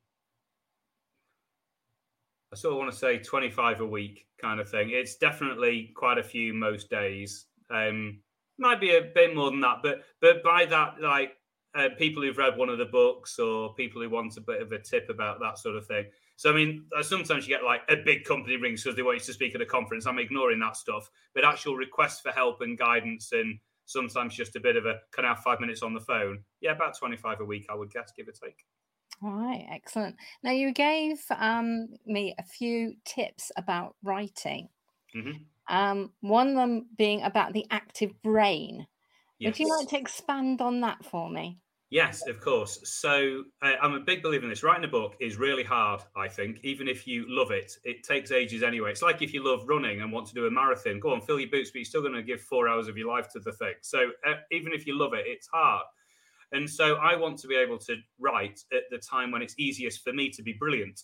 I 2.52 2.57
sort 2.57 2.75
of 2.75 2.78
want 2.78 2.93
to 2.93 2.99
say 2.99 3.19
25 3.19 3.81
a 3.81 3.87
week 3.87 4.26
kind 4.40 4.61
of 4.61 4.69
thing. 4.69 4.90
It's 4.90 5.16
definitely 5.16 5.93
quite 5.97 6.19
a 6.19 6.23
few 6.23 6.54
most 6.54 6.90
days. 6.90 7.47
Um, 7.71 8.21
might 8.58 8.80
be 8.80 8.96
a 8.96 9.02
bit 9.02 9.34
more 9.34 9.50
than 9.50 9.61
that, 9.61 9.78
but 9.82 10.02
but 10.20 10.42
by 10.42 10.66
that, 10.66 11.00
like 11.00 11.37
uh, 11.75 11.88
people 11.99 12.23
who've 12.23 12.38
read 12.38 12.56
one 12.56 12.68
of 12.68 12.78
the 12.78 12.84
books 12.84 13.38
or 13.38 13.75
people 13.75 14.00
who 14.00 14.08
want 14.08 14.37
a 14.37 14.40
bit 14.40 14.62
of 14.62 14.73
a 14.73 14.78
tip 14.78 15.08
about 15.08 15.40
that 15.40 15.58
sort 15.58 15.76
of 15.76 15.87
thing. 15.87 16.06
So 16.37 16.50
I 16.50 16.54
mean, 16.54 16.87
uh, 16.96 17.02
sometimes 17.02 17.46
you 17.46 17.54
get 17.54 17.64
like 17.64 17.82
a 17.88 17.96
big 17.96 18.25
company 18.25 18.56
rings 18.56 18.82
because 18.82 18.96
they 18.96 19.02
want 19.02 19.18
you 19.18 19.25
to 19.25 19.32
speak 19.32 19.54
at 19.54 19.61
a 19.61 19.66
conference. 19.66 20.06
I'm 20.06 20.18
ignoring 20.18 20.61
that 20.61 20.76
stuff, 20.76 21.11
but 21.34 21.44
actual 21.44 21.76
requests 21.76 22.20
for 22.20 22.30
help 22.30 22.61
and 22.61 22.78
guidance, 22.78 23.32
and 23.32 23.58
sometimes 23.87 24.34
just 24.34 24.56
a 24.56 24.61
bit 24.61 24.76
of 24.76 24.87
a 24.87 25.00
can 25.12 25.25
I 25.25 25.28
have 25.28 25.40
five 25.40 25.61
minutes 25.61 25.82
on 25.82 25.94
the 25.94 26.00
phone? 26.00 26.44
Yeah, 26.61 26.73
about 26.73 26.96
25 26.96 27.40
a 27.40 27.44
week, 27.44 27.66
I 27.70 27.75
would 27.75 27.92
guess, 27.92 28.12
give 28.16 28.28
or 28.28 28.32
take. 28.32 28.64
All 29.23 29.32
right, 29.32 29.64
excellent. 29.70 30.16
Now 30.42 30.50
you 30.50 30.73
gave 30.73 31.25
um, 31.30 31.88
me 32.04 32.34
a 32.38 32.42
few 32.42 32.94
tips 33.04 33.52
about 33.56 33.94
writing. 34.02 34.68
Mm-hmm. 35.14 35.42
Um, 35.68 36.12
one 36.21 36.49
of 36.49 36.54
them 36.56 36.87
being 36.97 37.23
about 37.23 37.52
the 37.52 37.66
active 37.71 38.11
brain. 38.23 38.87
Yes. 39.38 39.52
Would 39.52 39.61
you 39.61 39.76
like 39.78 39.88
to 39.88 39.99
expand 39.99 40.61
on 40.61 40.80
that 40.83 41.04
for 41.04 41.28
me? 41.30 41.59
Yes, 41.90 42.26
of 42.26 42.40
course. 42.40 42.80
So 42.83 43.44
uh, 43.62 43.75
I'm 43.80 43.94
a 43.94 44.00
big 44.00 44.23
believer 44.23 44.42
in 44.42 44.50
this. 44.50 44.64
Writing 44.64 44.85
a 44.85 44.88
book 44.88 45.14
is 45.21 45.37
really 45.37 45.62
hard, 45.62 46.02
I 46.16 46.28
think. 46.28 46.59
Even 46.64 46.88
if 46.88 47.06
you 47.06 47.25
love 47.28 47.52
it, 47.52 47.73
it 47.85 48.02
takes 48.02 48.33
ages 48.33 48.62
anyway. 48.62 48.90
It's 48.90 49.02
like 49.02 49.23
if 49.23 49.33
you 49.33 49.44
love 49.44 49.68
running 49.68 50.00
and 50.00 50.11
want 50.11 50.26
to 50.26 50.35
do 50.35 50.47
a 50.47 50.50
marathon, 50.50 50.99
go 50.99 51.12
on, 51.12 51.21
fill 51.21 51.38
your 51.38 51.50
boots, 51.50 51.71
but 51.71 51.76
you're 51.76 51.85
still 51.85 52.02
going 52.02 52.14
to 52.14 52.23
give 52.23 52.40
four 52.40 52.68
hours 52.68 52.88
of 52.88 52.97
your 52.97 53.09
life 53.09 53.28
to 53.33 53.38
the 53.38 53.52
thing. 53.52 53.75
So 53.83 54.11
uh, 54.26 54.35
even 54.50 54.73
if 54.73 54.87
you 54.87 54.99
love 54.99 55.14
it, 55.14 55.25
it's 55.26 55.47
hard. 55.47 55.85
And 56.50 56.68
so 56.68 56.97
I 56.97 57.16
want 57.16 57.38
to 57.38 57.47
be 57.47 57.54
able 57.56 57.78
to 57.78 57.97
write 58.18 58.61
at 58.73 58.85
the 58.90 58.99
time 58.99 59.30
when 59.30 59.42
it's 59.42 59.54
easiest 59.59 60.02
for 60.02 60.12
me 60.12 60.30
to 60.30 60.42
be 60.42 60.52
brilliant. 60.52 61.02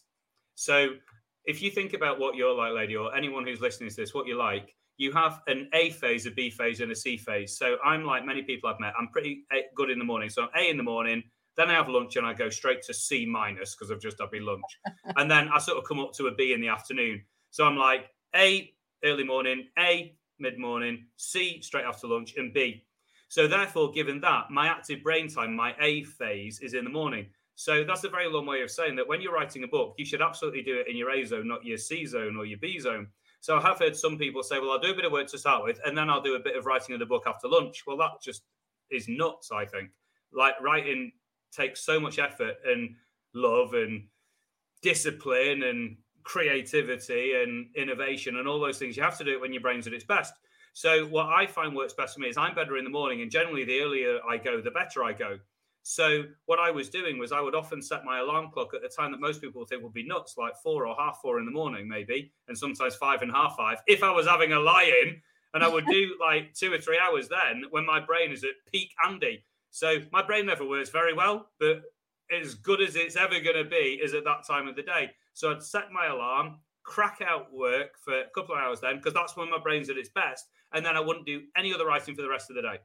So 0.56 0.94
if 1.44 1.62
you 1.62 1.70
think 1.70 1.94
about 1.94 2.18
what 2.18 2.34
you're 2.34 2.54
like, 2.54 2.72
lady, 2.72 2.96
or 2.96 3.14
anyone 3.14 3.46
who's 3.46 3.60
listening 3.60 3.90
to 3.90 3.96
this, 3.96 4.14
what 4.14 4.26
you 4.26 4.36
like, 4.36 4.74
you 4.96 5.12
have 5.12 5.40
an 5.46 5.68
A 5.72 5.90
phase, 5.90 6.26
a 6.26 6.30
B 6.30 6.50
phase, 6.50 6.80
and 6.80 6.92
a 6.92 6.96
C 6.96 7.16
phase. 7.16 7.56
So 7.56 7.76
I'm 7.84 8.04
like 8.04 8.24
many 8.24 8.42
people 8.42 8.68
I've 8.68 8.80
met. 8.80 8.92
I'm 8.98 9.08
pretty 9.08 9.44
eh, 9.50 9.62
good 9.74 9.90
in 9.90 9.98
the 9.98 10.04
morning. 10.04 10.28
So 10.28 10.42
I'm 10.42 10.50
A 10.54 10.68
in 10.68 10.76
the 10.76 10.82
morning, 10.82 11.22
then 11.56 11.70
I 11.70 11.74
have 11.74 11.88
lunch 11.88 12.16
and 12.16 12.26
I 12.26 12.34
go 12.34 12.48
straight 12.48 12.82
to 12.82 12.94
C 12.94 13.26
minus 13.26 13.74
because 13.74 13.90
I've 13.90 14.00
just 14.00 14.18
had 14.20 14.28
my 14.32 14.38
lunch, 14.38 14.62
and 15.16 15.30
then 15.30 15.48
I 15.48 15.58
sort 15.58 15.78
of 15.78 15.84
come 15.84 16.00
up 16.00 16.12
to 16.14 16.26
a 16.26 16.34
B 16.34 16.52
in 16.52 16.60
the 16.60 16.68
afternoon. 16.68 17.22
So 17.50 17.64
I'm 17.64 17.76
like 17.76 18.10
A 18.34 18.72
early 19.04 19.24
morning, 19.24 19.68
A 19.78 20.14
mid 20.38 20.58
morning, 20.58 21.06
C 21.16 21.60
straight 21.62 21.84
after 21.84 22.06
lunch, 22.06 22.34
and 22.36 22.52
B. 22.52 22.84
So 23.28 23.46
therefore, 23.46 23.92
given 23.92 24.20
that, 24.22 24.50
my 24.50 24.66
active 24.66 25.02
brain 25.02 25.28
time, 25.28 25.54
my 25.54 25.74
A 25.80 26.02
phase, 26.02 26.60
is 26.60 26.74
in 26.74 26.84
the 26.84 26.90
morning. 26.90 27.26
So 27.60 27.84
that's 27.84 28.04
a 28.04 28.08
very 28.08 28.26
long 28.26 28.46
way 28.46 28.62
of 28.62 28.70
saying 28.70 28.96
that 28.96 29.06
when 29.06 29.20
you're 29.20 29.34
writing 29.34 29.64
a 29.64 29.68
book, 29.68 29.94
you 29.98 30.06
should 30.06 30.22
absolutely 30.22 30.62
do 30.62 30.78
it 30.78 30.88
in 30.88 30.96
your 30.96 31.10
A 31.10 31.26
zone, 31.26 31.46
not 31.46 31.62
your 31.62 31.76
C 31.76 32.06
zone 32.06 32.38
or 32.38 32.46
your 32.46 32.58
B 32.58 32.78
zone. 32.78 33.08
So 33.42 33.58
I 33.58 33.60
have 33.60 33.78
heard 33.78 33.94
some 33.94 34.16
people 34.16 34.42
say, 34.42 34.58
well, 34.58 34.70
I'll 34.70 34.78
do 34.78 34.92
a 34.92 34.94
bit 34.94 35.04
of 35.04 35.12
work 35.12 35.26
to 35.26 35.36
start 35.36 35.62
with, 35.62 35.78
and 35.84 35.94
then 35.96 36.08
I'll 36.08 36.22
do 36.22 36.36
a 36.36 36.40
bit 36.40 36.56
of 36.56 36.64
writing 36.64 36.94
of 36.94 37.00
the 37.00 37.04
book 37.04 37.24
after 37.26 37.48
lunch. 37.48 37.84
Well, 37.86 37.98
that 37.98 38.12
just 38.24 38.44
is 38.90 39.08
nuts, 39.08 39.50
I 39.52 39.66
think. 39.66 39.90
Like 40.32 40.54
writing 40.62 41.12
takes 41.52 41.82
so 41.82 42.00
much 42.00 42.18
effort 42.18 42.54
and 42.64 42.94
love 43.34 43.74
and 43.74 44.04
discipline 44.80 45.64
and 45.64 45.98
creativity 46.22 47.34
and 47.42 47.66
innovation 47.76 48.38
and 48.38 48.48
all 48.48 48.58
those 48.58 48.78
things. 48.78 48.96
You 48.96 49.02
have 49.02 49.18
to 49.18 49.24
do 49.24 49.32
it 49.32 49.40
when 49.42 49.52
your 49.52 49.60
brain's 49.60 49.86
at 49.86 49.92
its 49.92 50.04
best. 50.04 50.32
So 50.72 51.04
what 51.08 51.26
I 51.26 51.46
find 51.46 51.76
works 51.76 51.92
best 51.92 52.14
for 52.14 52.20
me 52.20 52.28
is 52.28 52.38
I'm 52.38 52.54
better 52.54 52.78
in 52.78 52.84
the 52.84 52.90
morning, 52.90 53.20
and 53.20 53.30
generally 53.30 53.66
the 53.66 53.80
earlier 53.80 54.18
I 54.26 54.38
go, 54.38 54.62
the 54.62 54.70
better 54.70 55.04
I 55.04 55.12
go. 55.12 55.38
So 55.82 56.24
what 56.46 56.58
I 56.58 56.70
was 56.70 56.88
doing 56.88 57.18
was 57.18 57.32
I 57.32 57.40
would 57.40 57.54
often 57.54 57.80
set 57.80 58.04
my 58.04 58.20
alarm 58.20 58.50
clock 58.52 58.74
at 58.74 58.82
the 58.82 58.88
time 58.88 59.12
that 59.12 59.20
most 59.20 59.40
people 59.40 59.64
think 59.64 59.82
would 59.82 59.94
be 59.94 60.06
nuts, 60.06 60.36
like 60.36 60.56
four 60.62 60.86
or 60.86 60.94
half 60.98 61.20
four 61.22 61.38
in 61.38 61.46
the 61.46 61.50
morning, 61.50 61.88
maybe, 61.88 62.32
and 62.48 62.56
sometimes 62.56 62.94
five 62.94 63.22
and 63.22 63.32
half 63.32 63.56
five. 63.56 63.78
If 63.86 64.02
I 64.02 64.10
was 64.10 64.26
having 64.26 64.52
a 64.52 64.60
lie-in, 64.60 65.20
and 65.54 65.64
I 65.64 65.68
would 65.68 65.86
do 65.86 66.16
like 66.20 66.54
two 66.54 66.72
or 66.72 66.78
three 66.78 66.98
hours 66.98 67.28
then 67.28 67.64
when 67.70 67.86
my 67.86 68.00
brain 68.00 68.32
is 68.32 68.44
at 68.44 68.50
peak 68.70 68.92
Andy. 69.04 69.44
So 69.70 69.98
my 70.12 70.22
brain 70.22 70.46
never 70.46 70.66
works 70.66 70.90
very 70.90 71.14
well, 71.14 71.48
but 71.58 71.82
as 72.32 72.54
good 72.54 72.80
as 72.80 72.96
it's 72.96 73.16
ever 73.16 73.40
going 73.40 73.56
to 73.56 73.68
be 73.68 74.00
is 74.02 74.14
at 74.14 74.24
that 74.24 74.46
time 74.46 74.68
of 74.68 74.76
the 74.76 74.82
day. 74.82 75.10
So 75.32 75.50
I'd 75.50 75.62
set 75.62 75.92
my 75.92 76.06
alarm, 76.06 76.58
crack 76.82 77.20
out 77.26 77.52
work 77.52 77.92
for 78.04 78.20
a 78.20 78.30
couple 78.34 78.54
of 78.54 78.60
hours 78.60 78.80
then, 78.80 78.96
because 78.96 79.14
that's 79.14 79.36
when 79.36 79.50
my 79.50 79.58
brain's 79.58 79.90
at 79.90 79.96
its 79.96 80.08
best, 80.08 80.46
and 80.72 80.84
then 80.84 80.96
I 80.96 81.00
wouldn't 81.00 81.26
do 81.26 81.42
any 81.56 81.72
other 81.72 81.86
writing 81.86 82.14
for 82.14 82.22
the 82.22 82.28
rest 82.28 82.50
of 82.50 82.56
the 82.56 82.62
day, 82.62 82.78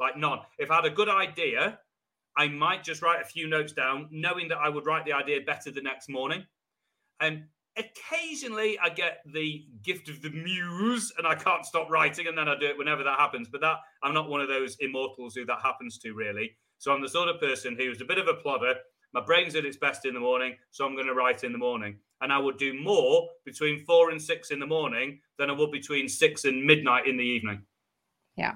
like 0.00 0.16
none. 0.16 0.40
If 0.58 0.70
I 0.70 0.76
had 0.76 0.84
a 0.86 0.90
good 0.90 1.08
idea 1.08 1.78
I 2.36 2.48
might 2.48 2.82
just 2.82 3.02
write 3.02 3.22
a 3.22 3.26
few 3.26 3.48
notes 3.48 3.72
down, 3.72 4.08
knowing 4.10 4.48
that 4.48 4.58
I 4.58 4.68
would 4.68 4.86
write 4.86 5.04
the 5.04 5.12
idea 5.12 5.40
better 5.46 5.70
the 5.70 5.80
next 5.80 6.08
morning. 6.08 6.44
And 7.20 7.44
occasionally 7.76 8.78
I 8.78 8.88
get 8.88 9.18
the 9.32 9.64
gift 9.82 10.08
of 10.08 10.22
the 10.22 10.30
muse 10.30 11.12
and 11.18 11.26
I 11.26 11.34
can't 11.34 11.64
stop 11.64 11.90
writing, 11.90 12.26
and 12.26 12.36
then 12.36 12.48
I 12.48 12.58
do 12.58 12.66
it 12.66 12.78
whenever 12.78 13.04
that 13.04 13.18
happens. 13.18 13.48
But 13.50 13.60
that 13.60 13.76
I'm 14.02 14.14
not 14.14 14.28
one 14.28 14.40
of 14.40 14.48
those 14.48 14.76
immortals 14.80 15.34
who 15.34 15.44
that 15.46 15.60
happens 15.62 15.98
to 15.98 16.12
really. 16.12 16.56
So 16.78 16.92
I'm 16.92 17.02
the 17.02 17.08
sort 17.08 17.28
of 17.28 17.40
person 17.40 17.76
who's 17.78 18.00
a 18.00 18.04
bit 18.04 18.18
of 18.18 18.28
a 18.28 18.34
plodder. 18.34 18.74
My 19.12 19.20
brain's 19.20 19.54
at 19.54 19.64
its 19.64 19.76
best 19.76 20.06
in 20.06 20.14
the 20.14 20.20
morning, 20.20 20.56
so 20.72 20.84
I'm 20.84 20.94
going 20.94 21.06
to 21.06 21.14
write 21.14 21.44
in 21.44 21.52
the 21.52 21.58
morning. 21.58 21.98
And 22.20 22.32
I 22.32 22.38
would 22.38 22.58
do 22.58 22.74
more 22.78 23.28
between 23.44 23.84
four 23.84 24.10
and 24.10 24.20
six 24.20 24.50
in 24.50 24.58
the 24.58 24.66
morning 24.66 25.20
than 25.38 25.50
I 25.50 25.52
would 25.52 25.70
between 25.70 26.08
six 26.08 26.44
and 26.44 26.64
midnight 26.64 27.06
in 27.06 27.16
the 27.16 27.22
evening. 27.22 27.62
Yeah. 28.36 28.54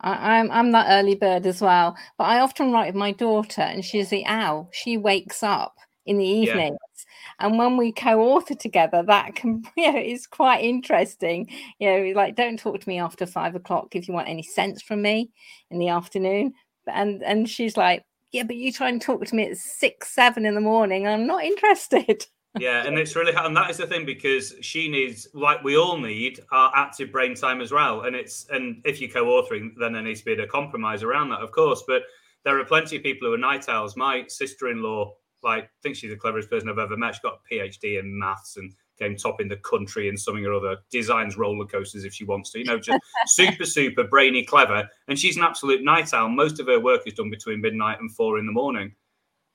I, 0.00 0.38
am 0.38 0.50
I'm, 0.50 0.66
I'm 0.66 0.72
that 0.72 0.86
early 0.90 1.14
bird 1.14 1.46
as 1.46 1.60
well. 1.60 1.96
But 2.18 2.24
I 2.24 2.40
often 2.40 2.72
write 2.72 2.86
with 2.86 2.94
my 2.94 3.12
daughter, 3.12 3.62
and 3.62 3.84
she's 3.84 4.08
the 4.08 4.24
owl. 4.26 4.68
She 4.72 4.96
wakes 4.96 5.42
up 5.42 5.76
in 6.06 6.18
the 6.18 6.26
evenings. 6.26 6.78
Yeah. 6.80 7.46
And 7.46 7.58
when 7.58 7.76
we 7.76 7.92
co-author 7.92 8.54
together, 8.54 9.02
that 9.06 9.34
can 9.34 9.62
you 9.76 9.92
know 9.92 9.98
is 9.98 10.26
quite 10.26 10.64
interesting. 10.64 11.48
You 11.78 11.90
know, 11.90 12.12
like 12.14 12.36
don't 12.36 12.58
talk 12.58 12.80
to 12.80 12.88
me 12.88 12.98
after 12.98 13.26
five 13.26 13.54
o'clock 13.54 13.94
if 13.94 14.08
you 14.08 14.14
want 14.14 14.28
any 14.28 14.42
sense 14.42 14.82
from 14.82 15.02
me 15.02 15.30
in 15.70 15.78
the 15.78 15.88
afternoon. 15.88 16.54
And 16.86 17.22
and 17.22 17.48
she's 17.48 17.76
like, 17.76 18.04
Yeah, 18.32 18.44
but 18.44 18.56
you 18.56 18.72
try 18.72 18.88
and 18.88 19.00
talk 19.00 19.24
to 19.24 19.34
me 19.34 19.50
at 19.50 19.56
six, 19.56 20.14
seven 20.14 20.46
in 20.46 20.54
the 20.54 20.60
morning. 20.60 21.06
I'm 21.06 21.26
not 21.26 21.44
interested. 21.44 22.26
yeah, 22.58 22.86
and 22.86 22.98
it's 22.98 23.14
really 23.14 23.32
and 23.32 23.56
that 23.56 23.70
is 23.70 23.76
the 23.76 23.86
thing 23.86 24.04
because 24.04 24.54
she 24.60 24.88
needs, 24.88 25.28
like 25.34 25.62
we 25.62 25.76
all 25.76 25.98
need, 25.98 26.40
our 26.50 26.72
active 26.74 27.12
brain 27.12 27.34
time 27.34 27.60
as 27.60 27.70
well. 27.70 28.02
And 28.02 28.16
it's 28.16 28.46
and 28.50 28.82
if 28.84 29.00
you're 29.00 29.10
co-authoring, 29.10 29.72
then 29.78 29.92
there 29.92 30.02
needs 30.02 30.20
to 30.20 30.24
be 30.24 30.42
a 30.42 30.46
compromise 30.46 31.02
around 31.02 31.30
that, 31.30 31.40
of 31.40 31.52
course. 31.52 31.84
But 31.86 32.02
there 32.44 32.58
are 32.58 32.64
plenty 32.64 32.96
of 32.96 33.02
people 33.02 33.28
who 33.28 33.34
are 33.34 33.38
night 33.38 33.68
owls. 33.68 33.96
My 33.96 34.24
sister-in-law, 34.26 35.12
like, 35.42 35.70
thinks 35.82 35.98
she's 35.98 36.10
the 36.10 36.16
cleverest 36.16 36.50
person 36.50 36.68
I've 36.68 36.78
ever 36.78 36.96
met. 36.96 37.14
She's 37.14 37.20
got 37.20 37.40
a 37.50 37.54
PhD 37.54 38.00
in 38.00 38.18
maths 38.18 38.56
and 38.56 38.72
came 38.98 39.16
top 39.16 39.40
in 39.40 39.48
the 39.48 39.56
country 39.56 40.08
in 40.08 40.16
something 40.16 40.44
or 40.44 40.54
other. 40.54 40.78
Designs 40.90 41.36
roller 41.36 41.66
coasters 41.66 42.04
if 42.04 42.14
she 42.14 42.24
wants 42.24 42.50
to. 42.52 42.58
You 42.58 42.64
know, 42.64 42.78
just 42.78 42.98
super, 43.26 43.64
super 43.64 44.04
brainy, 44.04 44.44
clever. 44.44 44.88
And 45.08 45.18
she's 45.18 45.36
an 45.36 45.42
absolute 45.42 45.84
night 45.84 46.12
owl. 46.14 46.28
Most 46.28 46.60
of 46.60 46.66
her 46.66 46.80
work 46.80 47.02
is 47.06 47.14
done 47.14 47.30
between 47.30 47.60
midnight 47.60 48.00
and 48.00 48.10
four 48.10 48.38
in 48.38 48.46
the 48.46 48.52
morning. 48.52 48.92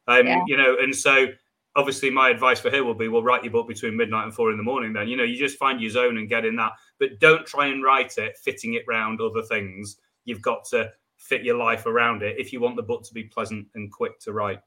Um, 0.08 0.28
yeah. 0.28 0.44
you 0.48 0.56
know, 0.56 0.78
and 0.80 0.96
so 0.96 1.28
obviously 1.76 2.10
my 2.10 2.30
advice 2.30 2.60
for 2.60 2.70
her 2.72 2.84
will 2.84 2.94
be 2.94 3.08
well 3.08 3.24
write 3.24 3.44
your 3.44 3.52
book 3.52 3.68
between 3.68 3.98
midnight 3.98 4.24
and 4.24 4.34
four 4.34 4.52
in 4.52 4.58
the 4.58 4.64
morning 4.64 4.94
then. 4.94 5.08
You 5.08 5.18
know 5.18 5.24
you 5.24 5.38
just 5.38 5.58
find 5.58 5.82
your 5.82 5.92
zone 5.92 6.18
and 6.18 6.30
get 6.30 6.46
in 6.46 6.56
that 6.56 6.74
but 7.00 7.20
don't 7.20 7.46
try 7.46 7.68
and 7.68 7.84
write 7.84 8.18
it 8.18 8.38
fitting 8.44 8.74
it 8.74 8.84
round 8.88 9.22
other 9.22 9.44
things. 9.44 9.98
You've 10.24 10.42
got 10.42 10.66
to 10.72 10.92
fit 11.18 11.44
your 11.44 11.58
life 11.58 11.86
around 11.86 12.24
it 12.24 12.38
if 12.38 12.54
you 12.54 12.60
want 12.60 12.76
the 12.76 12.84
book 12.84 13.04
to 13.04 13.14
be 13.14 13.24
pleasant 13.24 13.68
and 13.76 13.92
quick 13.92 14.20
to 14.22 14.34
write. 14.34 14.60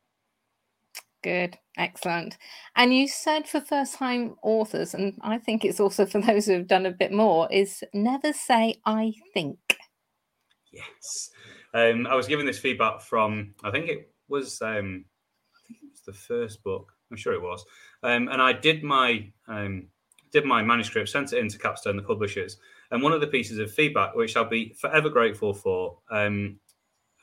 Good. 1.22 1.58
Excellent. 1.76 2.38
And 2.76 2.94
you 2.94 3.08
said 3.08 3.48
for 3.48 3.60
first 3.60 3.96
time 3.96 4.36
authors 4.42 4.94
and 4.94 5.14
i 5.22 5.38
think 5.38 5.64
it's 5.64 5.80
also 5.80 6.06
for 6.06 6.20
those 6.20 6.46
who 6.46 6.52
have 6.52 6.68
done 6.68 6.86
a 6.86 6.92
bit 6.92 7.12
more 7.12 7.50
is 7.52 7.82
never 7.92 8.32
say 8.32 8.76
i 8.84 9.12
think. 9.34 9.58
Yes. 10.72 11.30
Um, 11.74 12.06
i 12.06 12.14
was 12.14 12.28
given 12.28 12.46
this 12.46 12.58
feedback 12.58 13.00
from 13.00 13.54
i 13.64 13.70
think 13.70 13.88
it 13.88 14.12
was 14.28 14.62
um, 14.62 15.04
i 15.54 15.60
think 15.66 15.80
it 15.82 15.90
was 15.90 16.02
the 16.02 16.12
first 16.12 16.62
book 16.62 16.92
I'm 17.10 17.16
sure 17.16 17.32
it 17.32 17.42
was. 17.42 17.64
Um, 18.02 18.28
and 18.28 18.40
I 18.40 18.52
did 18.52 18.82
my 18.82 19.30
um, 19.46 19.88
did 20.30 20.44
my 20.44 20.62
manuscript, 20.62 21.08
sent 21.08 21.32
it 21.32 21.38
into 21.38 21.58
Capstone, 21.58 21.96
the 21.96 22.02
publishers, 22.02 22.58
and 22.90 23.02
one 23.02 23.12
of 23.12 23.20
the 23.20 23.26
pieces 23.26 23.58
of 23.58 23.72
feedback, 23.72 24.14
which 24.14 24.36
I'll 24.36 24.44
be 24.44 24.74
forever 24.78 25.08
grateful 25.08 25.54
for, 25.54 25.98
um, 26.10 26.58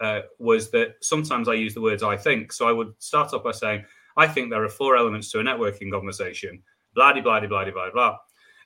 uh, 0.01 0.21
was 0.39 0.71
that 0.71 0.95
sometimes 1.01 1.47
I 1.47 1.53
use 1.53 1.73
the 1.73 1.81
words 1.81 2.03
"I 2.03 2.17
think." 2.17 2.51
So 2.51 2.67
I 2.67 2.71
would 2.71 2.93
start 2.99 3.33
off 3.33 3.43
by 3.43 3.51
saying, 3.51 3.85
"I 4.17 4.27
think 4.27 4.49
there 4.49 4.63
are 4.63 4.69
four 4.69 4.97
elements 4.97 5.31
to 5.31 5.39
a 5.39 5.43
networking 5.43 5.91
conversation." 5.91 6.63
Blah 6.93 7.13
blah 7.13 7.21
blah 7.21 7.47
blah 7.47 7.71
blah 7.71 7.91
blah. 7.91 8.17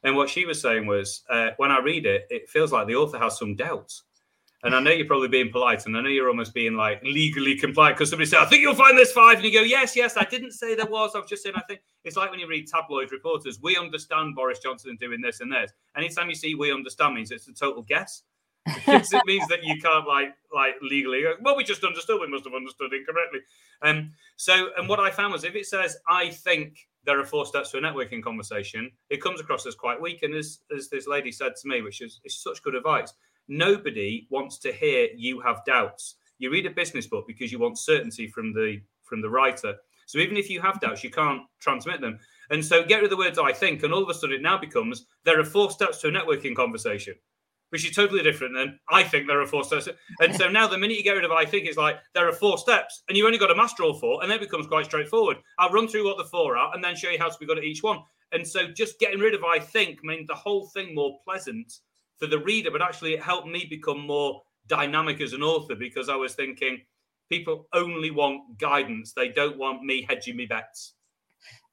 And 0.03 0.15
what 0.15 0.29
she 0.29 0.45
was 0.45 0.61
saying 0.61 0.85
was, 0.85 1.23
uh, 1.29 1.49
when 1.57 1.71
I 1.71 1.79
read 1.79 2.05
it, 2.05 2.25
it 2.29 2.49
feels 2.49 2.71
like 2.71 2.87
the 2.87 2.95
author 2.95 3.19
has 3.19 3.37
some 3.37 3.55
doubts. 3.55 4.03
And 4.63 4.75
I 4.75 4.81
know 4.81 4.91
you're 4.91 5.07
probably 5.07 5.29
being 5.29 5.51
polite, 5.51 5.85
and 5.85 5.95
I 5.95 6.01
know 6.01 6.09
you're 6.09 6.27
almost 6.27 6.53
being 6.53 6.73
like 6.73 7.01
legally 7.03 7.55
compliant 7.55 7.97
because 7.97 8.09
somebody 8.09 8.29
said, 8.29 8.39
"I 8.39 8.45
think 8.45 8.61
you'll 8.61 8.75
find 8.75 8.97
this 8.97 9.11
five. 9.13 9.37
and 9.37 9.45
you 9.45 9.53
go, 9.53 9.61
"Yes, 9.61 9.95
yes." 9.95 10.17
I 10.17 10.25
didn't 10.25 10.51
say 10.51 10.75
there 10.75 10.85
was. 10.85 11.15
I 11.15 11.19
was 11.19 11.29
just 11.29 11.43
saying. 11.43 11.55
I 11.55 11.61
think 11.61 11.81
it's 12.03 12.17
like 12.17 12.29
when 12.29 12.41
you 12.41 12.47
read 12.47 12.67
tabloid 12.67 13.11
reporters. 13.13 13.59
We 13.61 13.77
understand 13.77 14.35
Boris 14.35 14.59
Johnson 14.59 14.97
doing 14.99 15.21
this 15.21 15.39
and 15.39 15.51
this. 15.51 15.71
Anytime 15.95 16.27
you 16.27 16.35
see 16.35 16.55
"we 16.55 16.73
understand" 16.73 17.15
means 17.15 17.31
it's 17.31 17.47
a 17.47 17.53
total 17.53 17.83
guess. 17.83 18.23
because 18.65 19.13
it 19.13 19.25
means 19.25 19.47
that 19.47 19.63
you 19.63 19.79
can't 19.79 20.05
like 20.05 20.35
like 20.53 20.75
legally. 20.81 21.23
Well, 21.41 21.55
we 21.55 21.63
just 21.63 21.83
understood. 21.85 22.19
We 22.19 22.27
must 22.27 22.43
have 22.43 22.53
understood 22.53 22.91
incorrectly. 22.93 23.39
Um. 23.81 24.11
So, 24.35 24.71
and 24.77 24.89
what 24.89 24.99
I 24.99 25.09
found 25.09 25.31
was 25.31 25.45
if 25.45 25.55
it 25.55 25.67
says, 25.67 25.97
"I 26.07 26.29
think." 26.29 26.77
There 27.05 27.17
are 27.17 27.25
four 27.25 27.45
steps 27.45 27.71
to 27.71 27.77
a 27.77 27.81
networking 27.81 28.21
conversation. 28.21 28.91
It 29.09 29.21
comes 29.21 29.39
across 29.39 29.65
as 29.65 29.73
quite 29.73 29.99
weak, 29.99 30.21
and 30.21 30.35
as, 30.35 30.59
as 30.77 30.89
this 30.89 31.07
lady 31.07 31.31
said 31.31 31.53
to 31.55 31.67
me, 31.67 31.81
which 31.81 32.01
is, 32.01 32.19
is 32.25 32.37
such 32.43 32.61
good 32.61 32.75
advice 32.75 33.13
nobody 33.49 34.27
wants 34.29 34.57
to 34.59 34.71
hear 34.71 35.09
you 35.15 35.41
have 35.41 35.65
doubts. 35.65 36.15
You 36.37 36.51
read 36.51 36.65
a 36.65 36.71
business 36.71 37.07
book 37.07 37.25
because 37.27 37.51
you 37.51 37.59
want 37.59 37.77
certainty 37.77 38.27
from 38.27 38.53
the 38.53 38.77
from 39.03 39.21
the 39.21 39.29
writer. 39.29 39.75
So 40.05 40.19
even 40.19 40.37
if 40.37 40.49
you 40.49 40.61
have 40.61 40.79
doubts, 40.79 41.03
you 41.03 41.09
can't 41.09 41.41
transmit 41.59 42.01
them. 42.01 42.19
And 42.49 42.63
so 42.63 42.83
get 42.83 42.97
rid 42.97 43.05
of 43.05 43.09
the 43.11 43.17
words 43.17 43.37
I 43.37 43.51
think, 43.51 43.83
and 43.83 43.93
all 43.93 44.03
of 44.03 44.09
a 44.09 44.13
sudden 44.13 44.37
it 44.37 44.41
now 44.41 44.57
becomes 44.57 45.05
there 45.25 45.39
are 45.39 45.45
four 45.45 45.69
steps 45.69 45.99
to 45.99 46.07
a 46.07 46.11
networking 46.11 46.55
conversation, 46.55 47.15
which 47.69 47.85
is 47.87 47.95
totally 47.95 48.23
different 48.23 48.55
than 48.55 48.79
I 48.89 49.03
think 49.03 49.27
there 49.27 49.41
are 49.41 49.45
four 49.45 49.63
steps. 49.63 49.89
And 50.21 50.35
so 50.35 50.49
now 50.49 50.67
the 50.67 50.77
minute 50.77 50.97
you 50.97 51.03
get 51.03 51.13
rid 51.13 51.25
of 51.25 51.31
I 51.31 51.45
think, 51.45 51.67
it's 51.67 51.77
like 51.77 51.97
there 52.15 52.27
are 52.27 52.33
four 52.33 52.57
steps, 52.57 53.03
and 53.07 53.17
you've 53.17 53.27
only 53.27 53.37
got 53.37 53.47
to 53.47 53.55
master 53.55 53.83
all 53.83 53.93
four, 53.93 54.21
and 54.21 54.31
then 54.31 54.37
it 54.37 54.41
becomes 54.41 54.67
quite 54.67 54.85
straightforward. 54.85 55.37
I'll 55.57 55.71
run 55.71 55.87
through 55.87 56.05
what 56.05 56.17
the 56.17 56.23
four 56.23 56.57
are 56.57 56.73
and 56.73 56.83
then 56.83 56.95
show 56.95 57.09
you 57.09 57.19
how 57.19 57.29
to 57.29 57.39
be 57.39 57.45
good 57.45 57.57
at 57.57 57.63
each 57.63 57.83
one. 57.83 57.99
And 58.31 58.47
so 58.47 58.67
just 58.67 58.99
getting 58.99 59.19
rid 59.19 59.33
of 59.33 59.43
I 59.43 59.59
think 59.59 59.99
made 60.03 60.27
the 60.27 60.35
whole 60.35 60.67
thing 60.67 60.93
more 60.93 61.17
pleasant 61.25 61.71
for 62.19 62.27
the 62.27 62.39
reader, 62.39 62.71
but 62.71 62.81
actually 62.81 63.13
it 63.13 63.23
helped 63.23 63.47
me 63.47 63.65
become 63.69 63.99
more 63.99 64.41
dynamic 64.67 65.21
as 65.21 65.33
an 65.33 65.41
author 65.41 65.75
because 65.75 66.09
I 66.09 66.15
was 66.15 66.33
thinking 66.35 66.81
people 67.29 67.67
only 67.73 68.11
want 68.11 68.57
guidance. 68.59 69.13
They 69.13 69.29
don't 69.29 69.57
want 69.57 69.83
me 69.83 70.05
hedging 70.07 70.35
me 70.35 70.45
bets. 70.45 70.93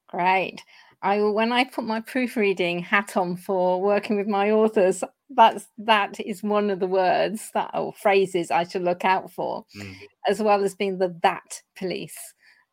Great. 0.08 0.62
I 1.02 1.20
when 1.20 1.52
I 1.52 1.64
put 1.64 1.84
my 1.84 2.00
proofreading 2.00 2.78
hat 2.80 3.16
on 3.16 3.36
for 3.36 3.82
working 3.82 4.16
with 4.16 4.28
my 4.28 4.50
authors, 4.50 5.04
that's 5.30 5.66
that 5.78 6.18
is 6.20 6.42
one 6.42 6.70
of 6.70 6.80
the 6.80 6.86
words 6.86 7.50
that 7.54 7.70
or 7.74 7.92
phrases 7.92 8.50
I 8.50 8.64
should 8.64 8.82
look 8.82 9.04
out 9.04 9.30
for, 9.30 9.64
mm. 9.76 9.94
as 10.28 10.42
well 10.42 10.64
as 10.64 10.74
being 10.74 10.98
the 10.98 11.14
that 11.22 11.62
police 11.76 12.16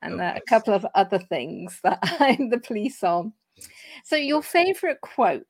and 0.02 0.22
oh, 0.22 0.34
a 0.36 0.42
couple 0.48 0.74
of 0.74 0.86
other 0.96 1.20
things 1.20 1.80
that 1.84 2.00
I'm 2.20 2.50
the 2.50 2.60
police 2.60 3.04
on. 3.04 3.34
So 4.04 4.16
your 4.16 4.42
favorite 4.42 5.02
quote 5.02 5.44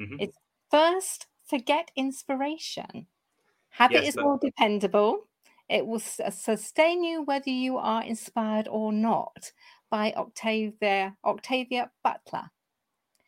mm-hmm. 0.00 0.20
is 0.20 0.30
first 0.70 1.26
forget 1.52 1.90
inspiration. 1.96 3.06
Habit 3.68 4.04
yes, 4.04 4.08
is 4.08 4.16
more 4.16 4.38
dependable. 4.40 5.28
It 5.68 5.86
will 5.86 6.00
sustain 6.00 7.04
you 7.04 7.22
whether 7.22 7.50
you 7.50 7.76
are 7.76 8.02
inspired 8.02 8.68
or 8.68 8.92
not 8.92 9.52
by 9.90 10.12
Octavia 10.16 11.14
Octavia 11.24 11.90
Butler. 12.02 12.50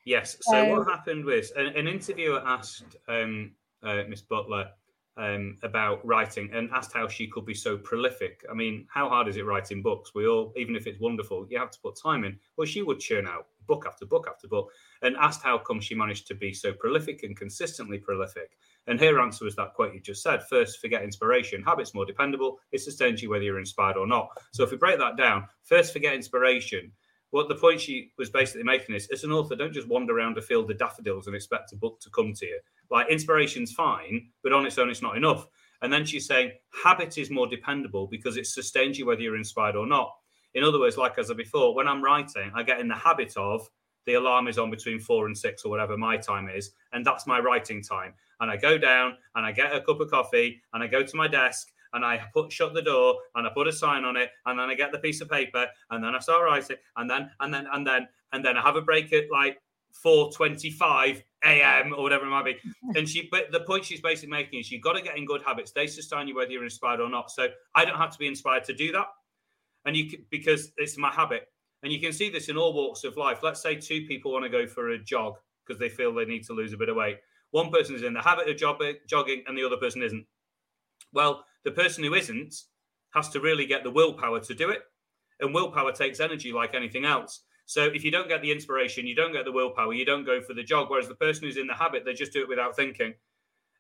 Yes. 0.05 0.39
So, 0.41 0.53
so 0.53 0.77
what 0.77 0.89
happened 0.89 1.25
was 1.25 1.53
an, 1.53 1.67
an 1.67 1.87
interviewer 1.87 2.43
asked 2.47 2.97
um, 3.09 3.53
uh, 3.83 4.03
Miss 4.09 4.23
Butler 4.23 4.69
um, 5.17 5.57
about 5.63 6.05
writing 6.05 6.51
and 6.53 6.71
asked 6.73 6.93
how 6.93 7.07
she 7.09 7.27
could 7.27 7.47
be 7.47 7.55
so 7.55 7.77
prolific. 7.77 8.45
I 8.51 8.55
mean, 8.55 8.87
how 8.89 9.09
hard 9.09 9.29
is 9.29 9.37
it 9.37 9.45
writing 9.45 9.83
books? 9.83 10.15
We 10.15 10.27
all, 10.27 10.53
even 10.57 10.77
if 10.77 10.87
it's 10.87 11.01
wonderful, 11.01 11.47
you 11.49 11.59
have 11.59 11.71
to 11.71 11.81
put 11.81 11.97
time 11.97 12.25
in. 12.25 12.39
Well, 12.57 12.67
she 12.67 12.83
would 12.83 13.01
churn 13.01 13.27
out 13.27 13.47
book 13.67 13.85
after 13.87 14.07
book 14.07 14.27
after 14.29 14.49
book 14.49 14.71
and 15.03 15.17
asked 15.17 15.43
how 15.43 15.59
come 15.59 15.81
she 15.81 15.95
managed 15.95 16.27
to 16.29 16.35
be 16.35 16.53
so 16.53 16.73
prolific 16.73 17.23
and 17.23 17.37
consistently 17.37 17.99
prolific. 17.99 18.57
And 18.87 19.01
her 19.01 19.21
answer 19.21 19.45
was 19.45 19.57
that 19.57 19.75
quote 19.75 19.95
you 19.95 20.01
just 20.01 20.23
said 20.23 20.43
first, 20.49 20.81
forget 20.81 21.03
inspiration. 21.03 21.63
Habits 21.63 21.95
more 21.95 22.07
dependable. 22.07 22.59
It 22.73 22.81
sustains 22.81 23.23
you 23.23 23.31
whether 23.31 23.45
you're 23.45 23.59
inspired 23.59 23.97
or 23.97 24.07
not. 24.07 24.29
So 24.53 24.63
if 24.63 24.71
we 24.71 24.77
break 24.77 24.99
that 24.99 25.17
down, 25.17 25.47
first, 25.63 25.93
forget 25.93 26.15
inspiration. 26.15 26.93
What 27.31 27.49
the 27.49 27.57
point 27.57 27.81
she 27.81 28.13
was 28.17 28.31
basically 28.31 28.63
making 28.63 28.95
is 28.95 29.09
as 29.13 29.25
an 29.25 29.33
author, 29.33 29.57
don't 29.57 29.73
just 29.73 29.89
wander 29.89 30.17
around 30.17 30.39
a 30.39 30.43
field 30.43 30.71
of 30.71 30.79
daffodils 30.79 31.27
and 31.27 31.35
expect 31.35 31.73
a 31.73 31.77
book 31.77 31.99
to 32.03 32.11
come 32.11 32.33
to 32.35 32.47
you. 32.47 32.61
Like 32.91 33.11
inspiration's 33.11 33.73
fine, 33.73 34.29
but 34.45 34.53
on 34.53 34.65
its 34.65 34.79
own, 34.79 34.89
it's 34.89 35.03
not 35.03 35.17
enough. 35.17 35.49
And 35.83 35.93
then 35.93 36.05
she's 36.05 36.27
saying 36.27 36.53
habit 36.85 37.19
is 37.19 37.31
more 37.31 37.49
dependable 37.49 38.07
because 38.07 38.37
it 38.37 38.47
sustains 38.47 38.99
you 38.99 39.07
whether 39.07 39.21
you're 39.21 39.37
inspired 39.37 39.75
or 39.75 39.87
not. 39.87 40.15
In 40.55 40.65
other 40.65 40.79
words, 40.79 40.97
like 40.97 41.19
as 41.19 41.31
I 41.31 41.35
before, 41.35 41.75
when 41.75 41.89
I'm 41.89 42.03
writing, 42.03 42.51
I 42.55 42.63
get 42.63 42.81
in 42.81 42.89
the 42.89 42.95
habit 42.95 43.37
of 43.37 43.69
the 44.07 44.15
alarm 44.15 44.49
is 44.49 44.59
on 44.59 44.71
between 44.71 45.01
four 45.01 45.27
and 45.27 45.37
six 45.37 45.65
or 45.65 45.71
whatever 45.71 45.97
my 45.97 46.17
time 46.17 46.49
is, 46.49 46.73
and 46.93 47.05
that's 47.05 47.27
my 47.27 47.39
writing 47.41 47.83
time. 47.83 48.15
And 48.41 48.51
I 48.51 48.57
go 48.57 48.77
down 48.77 49.17
and 49.35 49.47
I 49.47 49.53
get 49.53 49.75
a 49.75 49.81
cup 49.81 50.01
of 50.01 50.11
coffee 50.11 50.61
and 50.73 50.83
I 50.83 50.87
go 50.87 51.03
to 51.03 51.17
my 51.17 51.29
desk 51.29 51.69
and 51.95 52.05
I 52.05 52.21
put 52.33 52.53
shut 52.53 52.75
the 52.75 52.83
door 52.83 53.17
and 53.35 53.47
I 53.47 53.51
put 53.51 53.69
a 53.69 53.73
sign 53.73 54.05
on 54.05 54.17
it 54.17 54.31
and 54.47 54.59
then 54.59 54.69
I 54.69 54.75
get 54.75 54.93
the 54.93 54.99
piece 54.99 55.21
of 55.21 55.31
paper 55.31 55.67
and 55.91 56.03
then 56.03 56.15
I 56.15 56.19
start 56.19 56.43
writing 56.45 56.77
and 56.97 57.09
then 57.09 57.31
and 57.41 57.55
then 57.55 57.67
and 57.73 57.87
then 57.87 58.09
and 58.33 58.45
then 58.45 58.57
I 58.57 58.63
have 58.63 58.77
a 58.77 58.83
break 58.83 59.13
at 59.13 59.31
like 59.31 59.59
4:25 60.05 61.23
a.m. 61.45 61.95
or 61.95 62.03
whatever 62.03 62.27
it 62.27 62.31
might 62.31 62.45
be. 62.45 62.57
And 62.97 63.09
she, 63.09 63.29
but 63.31 63.51
the 63.51 63.61
point 63.61 63.85
she's 63.85 64.01
basically 64.01 64.31
making 64.31 64.61
is 64.61 64.71
you've 64.71 64.83
got 64.83 64.93
to 64.95 65.03
get 65.03 65.17
in 65.17 65.25
good 65.25 65.43
habits. 65.43 65.73
They 65.73 65.87
sustain 65.87 66.29
you 66.29 66.35
whether 66.35 66.51
you're 66.51 66.65
inspired 66.65 67.01
or 67.01 67.09
not. 67.09 67.31
So 67.31 67.49
I 67.75 67.85
don't 67.85 67.97
have 67.97 68.11
to 68.11 68.19
be 68.19 68.27
inspired 68.27 68.65
to 68.65 68.75
do 68.75 68.93
that, 68.93 69.07
and 69.87 69.97
you 69.97 70.11
because 70.31 70.73
it's 70.77 70.99
my 70.99 71.11
habit. 71.11 71.49
And 71.83 71.93
you 71.93 72.01
can 72.01 72.13
see 72.13 72.31
this 72.31 72.49
in 72.49 72.57
all 72.57 72.73
walks 72.73 73.05
of 73.05 73.17
life. 73.19 73.41
Let's 73.43 73.61
say 73.61 73.75
two 73.75 74.07
people 74.07 74.33
want 74.33 74.45
to 74.45 74.51
go 74.51 74.67
for 74.67 74.91
a 74.91 74.99
jog 74.99 75.35
because 75.67 75.79
they 75.79 75.91
feel 75.91 76.15
they 76.15 76.25
need 76.25 76.45
to 76.45 76.55
lose 76.55 76.73
a 76.73 76.79
bit 76.79 76.89
of 76.89 76.97
weight. 76.97 77.19
One 77.51 77.71
person 77.71 77.95
is 77.95 78.03
in 78.03 78.15
the 78.15 78.23
habit 78.23 78.49
of 78.49 78.57
jogging 78.57 79.45
and 79.47 79.57
the 79.57 79.65
other 79.65 79.77
person 79.77 80.03
isn't. 80.03 80.25
Well, 81.13 81.45
the 81.65 81.71
person 81.71 82.03
who 82.03 82.15
isn't 82.15 82.55
has 83.13 83.29
to 83.31 83.41
really 83.41 83.67
get 83.67 83.85
the 83.85 83.91
willpower 83.91 84.41
to 84.41 84.55
do 84.55 84.71
it. 84.71 84.81
And 85.41 85.53
willpower 85.53 85.93
takes 85.93 86.21
energy 86.21 86.53
like 86.53 86.75
anything 86.75 87.05
else. 87.05 87.43
So 87.67 87.85
if 87.85 88.05
you 88.05 88.11
don't 88.11 88.29
get 88.29 88.43
the 88.43 88.53
inspiration, 88.53 89.07
you 89.07 89.15
don't 89.15 89.33
get 89.33 89.45
the 89.45 89.53
willpower, 89.53 89.95
you 89.95 90.05
don't 90.05 90.25
go 90.25 90.41
for 90.41 90.55
the 90.55 90.63
jog. 90.63 90.91
Whereas 90.91 91.09
the 91.09 91.15
person 91.15 91.45
who's 91.45 91.57
in 91.57 91.67
the 91.67 91.75
habit, 91.75 92.05
they 92.05 92.13
just 92.13 92.33
do 92.33 92.43
it 92.43 92.49
without 92.49 92.77
thinking. 92.77 93.15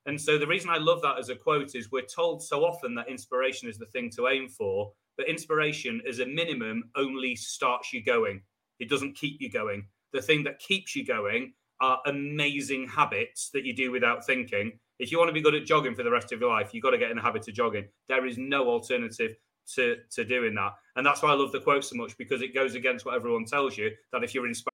And 0.06 0.20
so 0.20 0.38
the 0.38 0.46
reason 0.46 0.70
I 0.70 0.78
love 0.78 1.00
that 1.02 1.18
as 1.18 1.28
a 1.28 1.36
quote 1.36 1.74
is 1.74 1.90
we're 1.90 2.02
told 2.02 2.42
so 2.42 2.64
often 2.64 2.94
that 2.94 3.08
inspiration 3.08 3.68
is 3.68 3.78
the 3.78 3.86
thing 3.86 4.10
to 4.16 4.28
aim 4.28 4.48
for, 4.48 4.92
but 5.16 5.28
inspiration, 5.28 6.02
as 6.08 6.18
a 6.18 6.26
minimum, 6.26 6.84
only 6.96 7.36
starts 7.36 7.92
you 7.92 8.02
going. 8.04 8.42
It 8.80 8.88
doesn't 8.88 9.16
keep 9.16 9.40
you 9.40 9.50
going. 9.50 9.86
The 10.12 10.22
thing 10.22 10.44
that 10.44 10.58
keeps 10.58 10.94
you 10.94 11.04
going 11.04 11.54
are 11.80 12.00
amazing 12.06 12.88
habits 12.88 13.50
that 13.52 13.64
you 13.64 13.74
do 13.74 13.90
without 13.90 14.24
thinking. 14.24 14.78
If 14.98 15.10
you 15.10 15.18
want 15.18 15.28
to 15.28 15.34
be 15.34 15.42
good 15.42 15.54
at 15.54 15.66
jogging 15.66 15.94
for 15.94 16.02
the 16.02 16.10
rest 16.10 16.32
of 16.32 16.40
your 16.40 16.50
life, 16.50 16.72
you've 16.72 16.84
got 16.84 16.90
to 16.90 16.98
get 16.98 17.10
in 17.10 17.16
the 17.16 17.22
habit 17.22 17.48
of 17.48 17.54
jogging. 17.54 17.88
There 18.08 18.26
is 18.26 18.38
no 18.38 18.68
alternative 18.68 19.32
to, 19.74 19.96
to 20.12 20.24
doing 20.24 20.54
that. 20.54 20.72
And 20.96 21.04
that's 21.04 21.22
why 21.22 21.30
I 21.30 21.34
love 21.34 21.52
the 21.52 21.60
quote 21.60 21.84
so 21.84 21.96
much 21.96 22.16
because 22.16 22.42
it 22.42 22.54
goes 22.54 22.74
against 22.74 23.04
what 23.04 23.14
everyone 23.14 23.44
tells 23.44 23.76
you 23.76 23.90
that 24.12 24.22
if 24.22 24.34
you're 24.34 24.46
inspired. 24.46 24.73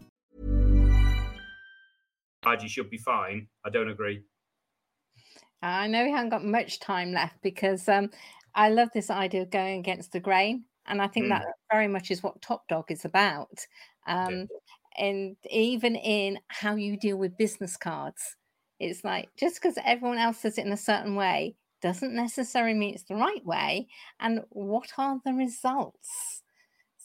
you 2.61 2.69
should 2.69 2.89
be 2.89 2.97
fine. 2.97 3.47
I 3.65 3.69
don't 3.69 3.89
agree. 3.89 4.21
I 5.61 5.87
know 5.87 6.03
we 6.03 6.11
haven't 6.11 6.29
got 6.29 6.43
much 6.43 6.79
time 6.79 7.11
left 7.11 7.35
because 7.43 7.87
um, 7.87 8.09
I 8.55 8.69
love 8.69 8.89
this 8.93 9.09
idea 9.09 9.43
of 9.43 9.51
going 9.51 9.79
against 9.79 10.11
the 10.11 10.19
grain. 10.19 10.65
And 10.87 11.01
I 11.01 11.07
think 11.07 11.27
mm. 11.27 11.29
that 11.29 11.45
very 11.71 11.87
much 11.87 12.09
is 12.09 12.23
what 12.23 12.41
Top 12.41 12.67
Dog 12.67 12.85
is 12.89 13.05
about. 13.05 13.65
Um, 14.07 14.47
yeah. 14.97 15.05
And 15.05 15.37
even 15.49 15.95
in 15.95 16.39
how 16.47 16.75
you 16.75 16.97
deal 16.97 17.17
with 17.17 17.37
business 17.37 17.77
cards, 17.77 18.35
it's 18.79 19.03
like 19.03 19.29
just 19.37 19.61
because 19.61 19.77
everyone 19.85 20.17
else 20.17 20.41
does 20.41 20.57
it 20.57 20.65
in 20.65 20.73
a 20.73 20.77
certain 20.77 21.15
way, 21.15 21.55
doesn't 21.81 22.13
necessarily 22.13 22.73
mean 22.73 22.95
it's 22.95 23.03
the 23.03 23.15
right 23.15 23.45
way, 23.45 23.87
and 24.19 24.41
what 24.49 24.89
are 24.97 25.19
the 25.23 25.33
results? 25.33 26.40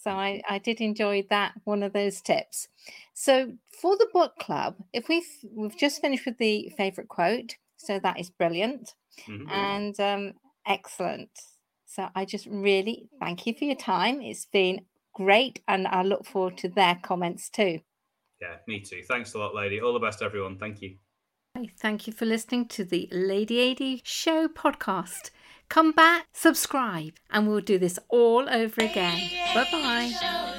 So 0.07 0.13
I, 0.13 0.41
I 0.49 0.59
did 0.59 0.81
enjoy 0.81 1.27
that 1.31 1.55
one 1.65 1.83
of 1.83 1.93
those 1.93 2.21
tips. 2.21 2.69
So 3.13 3.55
for 3.81 3.97
the 3.97 4.07
book 4.13 4.39
club, 4.39 4.77
if 4.93 5.09
we've 5.09 5.27
we've 5.51 5.77
just 5.77 6.01
finished 6.01 6.25
with 6.27 6.39
the 6.39 6.73
favorite 6.77 7.09
quote, 7.09 7.57
so 7.77 7.99
that 7.99 8.21
is 8.21 8.31
brilliant 8.31 8.95
Mhm. 9.27 9.51
and 9.51 9.99
um, 10.01 10.35
excellent. 10.65 11.31
So 11.87 12.09
I 12.15 12.25
just 12.25 12.47
really 12.47 13.09
thank 13.19 13.47
you 13.47 13.55
for 13.55 13.65
your 13.65 13.75
time. 13.75 14.23
It's 14.23 14.47
been 14.47 14.85
great, 15.13 15.61
and 15.67 15.89
I 15.89 16.03
look 16.03 16.25
forward 16.25 16.57
to 16.59 16.69
their 16.69 17.01
comments 17.03 17.49
too. 17.49 17.81
Yeah, 18.41 18.59
me 18.69 18.81
too. 18.81 19.03
Thanks 19.09 19.35
a 19.35 19.39
lot, 19.39 19.55
lady. 19.57 19.81
All 19.81 19.93
the 19.93 19.99
best, 19.99 20.23
everyone. 20.23 20.57
Thank 20.59 20.83
you. 20.83 20.99
Thank 21.81 22.07
you 22.07 22.13
for 22.13 22.27
listening 22.27 22.69
to 22.69 22.85
the 22.85 23.09
Lady 23.11 23.73
AD 23.73 24.03
Show 24.05 24.47
podcast. 24.47 25.31
Come 25.69 25.93
back, 25.93 26.27
subscribe, 26.33 27.15
and 27.31 27.49
we'll 27.49 27.61
do 27.61 27.79
this 27.79 27.99
all 28.09 28.49
over 28.49 28.83
again. 28.83 29.31
Bye 29.55 29.67
bye. 29.71 30.53